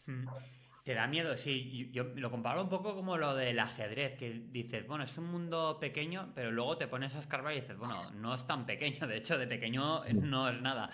Te 0.88 0.94
da 0.94 1.06
miedo, 1.06 1.36
sí. 1.36 1.90
Yo, 1.92 2.04
lo 2.14 2.30
comparo 2.30 2.62
un 2.62 2.70
poco 2.70 2.94
como 2.94 3.18
lo 3.18 3.34
del 3.34 3.58
ajedrez, 3.58 4.16
que 4.16 4.30
dices, 4.50 4.86
bueno, 4.86 5.04
es 5.04 5.18
un 5.18 5.26
mundo 5.26 5.76
pequeño, 5.78 6.32
pero 6.34 6.50
luego 6.50 6.78
te 6.78 6.88
pones 6.88 7.14
a 7.14 7.18
escarbar 7.18 7.52
y 7.52 7.56
dices, 7.56 7.76
bueno, 7.76 8.10
no 8.12 8.34
es 8.34 8.46
tan 8.46 8.64
pequeño, 8.64 9.06
de 9.06 9.18
hecho, 9.18 9.36
de 9.36 9.46
pequeño 9.46 10.02
no 10.14 10.48
es 10.48 10.58
nada. 10.62 10.90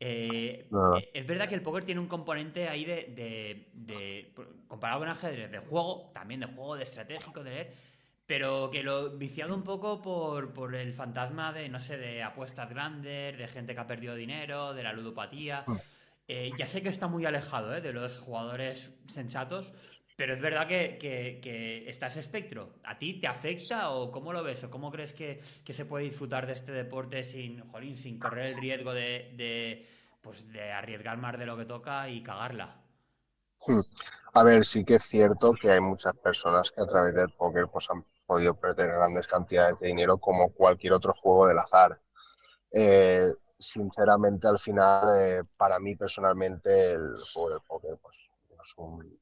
Eh, 0.00 0.66
eh, 0.66 1.10
es 1.12 1.26
verdad 1.26 1.46
que 1.46 1.56
el 1.56 1.60
póker 1.60 1.84
tiene 1.84 2.00
un 2.00 2.06
componente 2.06 2.70
ahí 2.70 2.86
de, 2.86 4.32
comparado 4.66 5.00
con 5.00 5.10
ajedrez, 5.10 5.50
de 5.50 5.58
juego, 5.58 6.10
también 6.14 6.40
de 6.40 6.46
juego, 6.46 6.76
de 6.76 6.84
estratégico, 6.84 7.44
de 7.44 7.50
leer, 7.50 7.74
pero 8.24 8.70
que 8.70 8.82
lo 8.82 9.10
viciado 9.10 9.54
un 9.54 9.62
poco 9.62 10.00
por, 10.00 10.54
por 10.54 10.74
el 10.74 10.94
fantasma 10.94 11.52
de, 11.52 11.68
no 11.68 11.80
sé, 11.80 11.98
de 11.98 12.22
apuestas 12.22 12.70
grandes, 12.70 13.36
de 13.36 13.46
gente 13.48 13.74
que 13.74 13.80
ha 13.82 13.86
perdido 13.86 14.14
dinero, 14.14 14.72
de 14.72 14.82
la 14.84 14.94
ludopatía. 14.94 15.64
Mm. 15.66 15.76
Eh, 16.26 16.52
ya 16.56 16.66
sé 16.66 16.82
que 16.82 16.88
está 16.88 17.06
muy 17.06 17.26
alejado 17.26 17.74
¿eh? 17.74 17.80
de 17.80 17.92
los 17.92 18.18
jugadores 18.18 18.92
sensatos, 19.08 19.74
Pero 20.16 20.32
es 20.32 20.40
verdad 20.40 20.66
que, 20.68 20.96
que, 20.98 21.88
está 21.88 22.06
ese 22.06 22.20
espectro. 22.20 22.76
¿A 22.84 22.98
ti 22.98 23.20
te 23.20 23.26
afecta 23.26 23.90
o 23.90 24.10
cómo 24.10 24.32
lo 24.32 24.42
ves? 24.42 24.62
¿O 24.64 24.70
cómo 24.70 24.90
crees 24.90 25.12
que, 25.12 25.42
se 25.68 25.84
puede 25.84 26.04
disfrutar 26.04 26.46
de 26.46 26.52
este 26.52 26.72
deporte 26.72 27.24
sin, 27.24 27.62
sin 27.96 28.18
correr 28.18 28.46
el 28.54 28.60
riesgo 28.60 28.94
de, 28.94 29.86
pues 30.22 30.50
de 30.52 30.72
arriesgar 30.72 31.18
más 31.18 31.38
de 31.38 31.46
lo 31.46 31.56
que 31.56 31.66
toca 31.66 32.08
y 32.08 32.22
cagarla? 32.22 32.80
Hmm. 33.66 33.80
A 34.34 34.44
ver, 34.44 34.64
sí 34.64 34.84
que 34.84 34.96
es 34.96 35.04
cierto 35.04 35.52
que 35.54 35.70
hay 35.70 35.80
muchas 35.80 36.14
personas 36.14 36.70
que 36.70 36.80
a 36.80 36.86
través 36.86 37.14
del 37.14 37.30
póker 37.30 37.68
pues, 37.68 37.90
han 37.90 38.04
podido 38.26 38.54
perder 38.54 38.92
grandes 38.92 39.26
cantidades 39.26 39.78
de 39.80 39.88
dinero 39.88 40.18
como 40.18 40.52
cualquier 40.52 40.92
otro 40.92 41.12
juego 41.12 41.46
del 41.48 41.58
azar. 41.58 42.00
Eh, 42.72 43.26
sinceramente, 43.58 44.48
al 44.48 44.58
final, 44.58 45.08
eh, 45.18 45.42
para 45.56 45.78
mí 45.78 45.96
personalmente, 45.96 46.92
el 46.92 47.14
juego 47.32 47.50
del 47.50 47.60
póker 47.66 47.98
pues, 48.02 48.30
no 48.56 48.62
es 48.62 48.74
un 48.76 49.18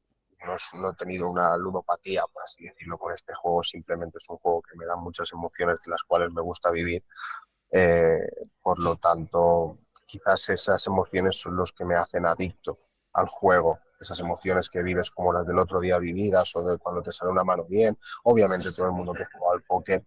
no, 0.75 0.91
he 0.91 0.95
tenido 0.95 1.29
una 1.29 1.57
ludopatía, 1.57 2.25
por 2.33 2.43
así 2.43 2.65
decirlo, 2.65 2.99
con 2.99 3.13
este 3.15 3.35
juego. 3.35 3.63
Simplemente 3.63 4.19
es 4.19 4.29
un 4.29 4.39
juego 4.39 4.63
que 4.63 4.77
me 4.77 4.87
da 4.87 4.97
muchas 4.97 5.33
emociones 5.33 5.81
de 5.85 5.91
las 5.91 6.03
cuales 6.03 6.31
me 6.33 6.43
gusta 6.43 6.71
vivir. 6.71 7.05
Eh, 7.71 8.27
por 8.63 8.79
lo 8.79 8.97
tanto, 8.97 9.75
quizás 10.07 10.49
esas 10.51 10.87
emociones 10.87 11.39
son 11.39 11.57
los 11.57 11.73
que 11.73 11.85
me 11.85 11.97
hacen 11.97 12.27
adicto 12.27 12.79
al 13.13 13.29
juego. 13.29 13.79
Esas 14.01 14.19
emociones 14.21 14.69
que 14.69 14.83
vives 14.83 15.11
como 15.11 15.33
las 15.33 15.47
del 15.47 15.59
otro 15.59 15.81
día 15.81 15.99
vividas 15.99 16.55
o 16.57 16.65
de 16.65 16.79
cuando 16.79 17.03
te 17.03 17.13
sale 17.13 17.31
una 17.31 17.45
mano 17.45 17.65
bien. 17.65 17.97
Obviamente 18.25 18.73
todo 18.73 18.87
el 18.87 18.93
mundo 18.93 19.13
que 19.15 19.25
juega 19.25 19.55
al 19.55 19.63
póker 19.63 20.05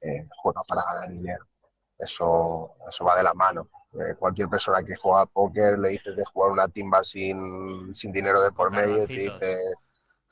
eh, 0.00 0.28
juega 0.42 0.62
para 0.64 0.82
ganar 0.82 1.08
dinero. 1.08 1.46
Eso, 1.98 2.70
eso 2.88 3.04
va 3.04 3.16
de 3.16 3.22
la 3.22 3.34
mano. 3.34 3.68
Eh, 3.94 4.14
cualquier 4.18 4.48
persona 4.48 4.84
que 4.84 4.96
juega 4.96 5.22
a 5.22 5.26
póker 5.26 5.78
le 5.78 5.90
dices 5.90 6.14
de 6.14 6.24
jugar 6.24 6.50
una 6.50 6.68
timba 6.68 7.02
sin, 7.02 7.94
sin 7.94 8.12
dinero 8.12 8.42
de 8.42 8.52
por 8.52 8.70
medio 8.70 9.04
y 9.04 9.06
te 9.06 9.12
dice 9.14 9.58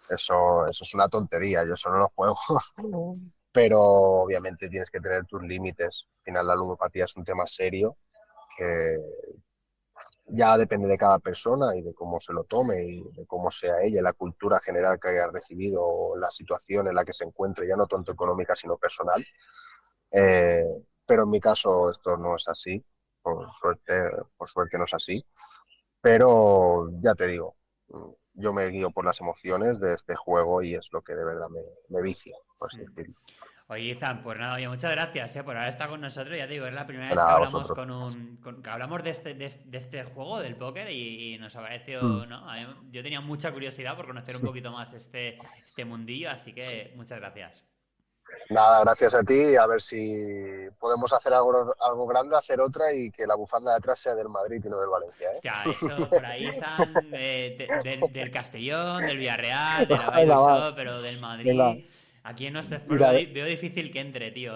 eso, 0.09 0.67
eso 0.67 0.85
es 0.85 0.95
una 0.95 1.09
tontería, 1.09 1.65
yo 1.65 1.75
eso 1.75 1.91
no 1.91 1.99
lo 1.99 2.09
juego. 2.09 2.37
Pero 3.53 3.81
obviamente 3.81 4.69
tienes 4.69 4.91
que 4.91 5.01
tener 5.01 5.25
tus 5.27 5.43
límites. 5.43 6.07
Al 6.19 6.25
final 6.25 6.47
la 6.49 6.57
ludopatía 6.57 7.05
es 7.05 7.17
un 7.17 7.25
tema 7.25 7.47
serio 7.47 7.97
que 8.57 8.99
ya 10.27 10.57
depende 10.57 10.89
de 10.89 10.99
cada 10.99 11.19
persona 11.19 11.77
y 11.77 11.83
de 11.83 11.95
cómo 11.95 12.19
se 12.19 12.33
lo 12.33 12.45
tome 12.45 12.83
y 12.83 13.03
de 13.13 13.27
cómo 13.27 13.51
sea 13.51 13.83
ella, 13.83 14.03
la 14.03 14.13
cultura 14.13 14.59
general 14.61 14.99
que 14.99 15.09
haya 15.09 15.29
recibido, 15.29 16.17
la 16.17 16.31
situación 16.31 16.89
en 16.89 16.95
la 16.95 17.05
que 17.05 17.13
se 17.13 17.25
encuentre, 17.25 17.69
ya 17.69 17.77
no 17.77 17.87
tanto 17.87 18.13
económica 18.13 18.57
sino 18.57 18.77
personal. 18.77 19.25
Eh, 20.11 20.65
pero 21.07 21.25
en 21.25 21.31
mi 21.31 21.41
caso 21.41 21.91
esto 21.91 22.17
no 22.17 22.37
es 22.37 22.49
así 22.49 22.85
por 23.25 23.51
suerte, 23.53 24.11
por 24.37 24.49
suerte 24.49 24.79
no 24.79 24.85
es 24.85 24.95
así. 24.95 25.25
Pero 26.01 26.91
ya 27.01 27.15
te 27.15 27.27
digo, 27.27 27.57
yo 28.35 28.53
me 28.53 28.69
guío 28.69 28.91
por 28.91 29.07
las 29.07 29.21
emociones 29.21 29.81
de 29.81 29.95
este 29.95 30.15
juego 30.15 30.63
y 30.63 30.75
es 30.75 30.91
lo 30.93 31.01
que 31.01 31.15
de 31.15 31.25
verdad 31.25 31.47
me, 31.89 32.03
vicia, 32.03 32.37
por 32.59 32.69
así 32.69 32.79
mm. 32.79 32.85
decirlo. 32.85 33.15
Oye, 33.69 33.95
Izan, 33.95 34.23
pues 34.23 34.39
nada, 34.39 34.57
oye, 34.57 34.69
muchas 34.69 34.91
gracias 34.91 35.37
eh, 35.37 35.43
por 35.43 35.57
haber 35.57 35.71
estado 35.71 35.93
con 35.93 36.03
nosotros. 36.03 36.37
Ya 36.37 36.47
te 36.47 36.53
digo, 36.53 36.67
es 36.67 36.75
la 36.75 36.87
primera 36.87 37.09
vez 37.09 37.17
que 37.17 37.33
hablamos, 37.33 37.69
con 37.69 37.91
un, 37.91 38.63
que 38.63 38.69
hablamos 38.69 39.03
de 39.03 39.11
este, 39.11 39.33
de, 39.33 39.47
este 39.73 40.05
juego, 40.05 40.41
del 40.41 40.57
póker, 40.57 40.91
y, 40.91 41.39
nos 41.39 41.57
apareció, 41.57 42.03
mm. 42.03 42.29
¿no? 42.29 42.91
yo 42.91 43.03
tenía 43.03 43.23
mucha 43.23 43.51
curiosidad 43.53 43.97
por 43.97 44.07
conocer 44.07 44.37
un 44.37 44.43
poquito 44.43 44.71
más 44.71 44.93
este, 44.93 45.39
este 45.57 45.87
mundillo, 45.87 46.29
así 46.29 46.53
que 46.53 46.93
muchas 46.95 47.19
gracias. 47.19 47.74
Nada, 48.51 48.81
gracias 48.81 49.15
a 49.15 49.23
ti. 49.23 49.57
A 49.57 49.67
ver 49.67 49.81
si 49.81 50.69
podemos 50.79 51.13
hacer 51.13 51.33
algo, 51.33 51.75
algo 51.81 52.07
grande, 52.07 52.37
hacer 52.37 52.61
otra 52.61 52.93
y 52.93 53.11
que 53.11 53.27
la 53.27 53.35
bufanda 53.35 53.73
de 53.73 53.79
atrás 53.79 53.99
sea 53.99 54.15
del 54.15 54.29
Madrid 54.29 54.63
y 54.65 54.69
no 54.69 54.79
del 54.81 54.91
Valencia. 54.91 55.29
¿eh? 55.29 55.35
Hostia, 55.35 55.55
eso 55.71 56.09
por 56.09 56.25
ahí 56.25 56.47
están 56.47 57.11
del 57.11 58.31
Castellón, 58.31 59.07
del 59.07 59.19
Villarreal, 59.19 59.89
del 59.89 60.29
la 60.29 60.73
pero 60.77 61.01
del 61.01 61.21
Madrid. 61.21 61.85
Aquí 62.27 62.47
en 62.47 62.55
nuestro 62.55 62.79
Sport 62.79 63.03
veo 63.35 63.45
difícil 63.45 63.91
que 63.91 64.01
entre, 64.01 64.31
tío. 64.31 64.55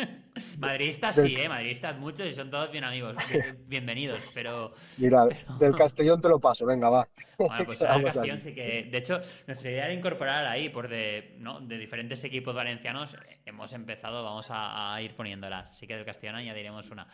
madridistas 0.58 1.16
sí, 1.16 1.34
¿eh? 1.36 1.48
Madridistas 1.48 1.98
muchos 1.98 2.24
y 2.24 2.34
son 2.36 2.52
todos 2.52 2.70
bien 2.70 2.84
amigos. 2.84 3.16
Bienvenidos, 3.66 4.20
pero... 4.32 4.72
Mira, 4.96 5.26
del 5.58 5.74
Castellón 5.74 6.20
te 6.20 6.28
lo 6.28 6.38
paso, 6.38 6.64
venga, 6.66 6.88
va. 6.88 7.08
Bueno, 7.36 7.64
pues 7.64 7.80
el 7.80 8.04
Castellón 8.04 8.38
sí 8.38 8.54
que... 8.54 8.84
De 8.84 8.98
hecho, 8.98 9.18
nuestra 9.48 9.70
idea 9.70 9.86
era 9.86 9.94
incorporar 9.94 10.44
ahí, 10.46 10.68
por 10.68 10.88
de, 10.88 11.34
¿no? 11.38 11.58
de 11.58 11.78
diferentes 11.78 12.22
equipos 12.22 12.54
valencianos, 12.54 13.16
hemos 13.44 13.72
empezado, 13.72 14.22
vamos 14.22 14.48
a, 14.50 14.94
a 14.94 15.02
ir 15.02 15.16
poniéndolas. 15.16 15.70
Así 15.70 15.86
que 15.86 15.96
del 15.96 16.04
Castellón 16.04 16.36
añadiremos 16.36 16.90
una. 16.90 17.08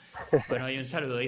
Bueno, 0.48 0.68
y 0.68 0.76
un 0.76 0.85
saludo. 0.85 1.22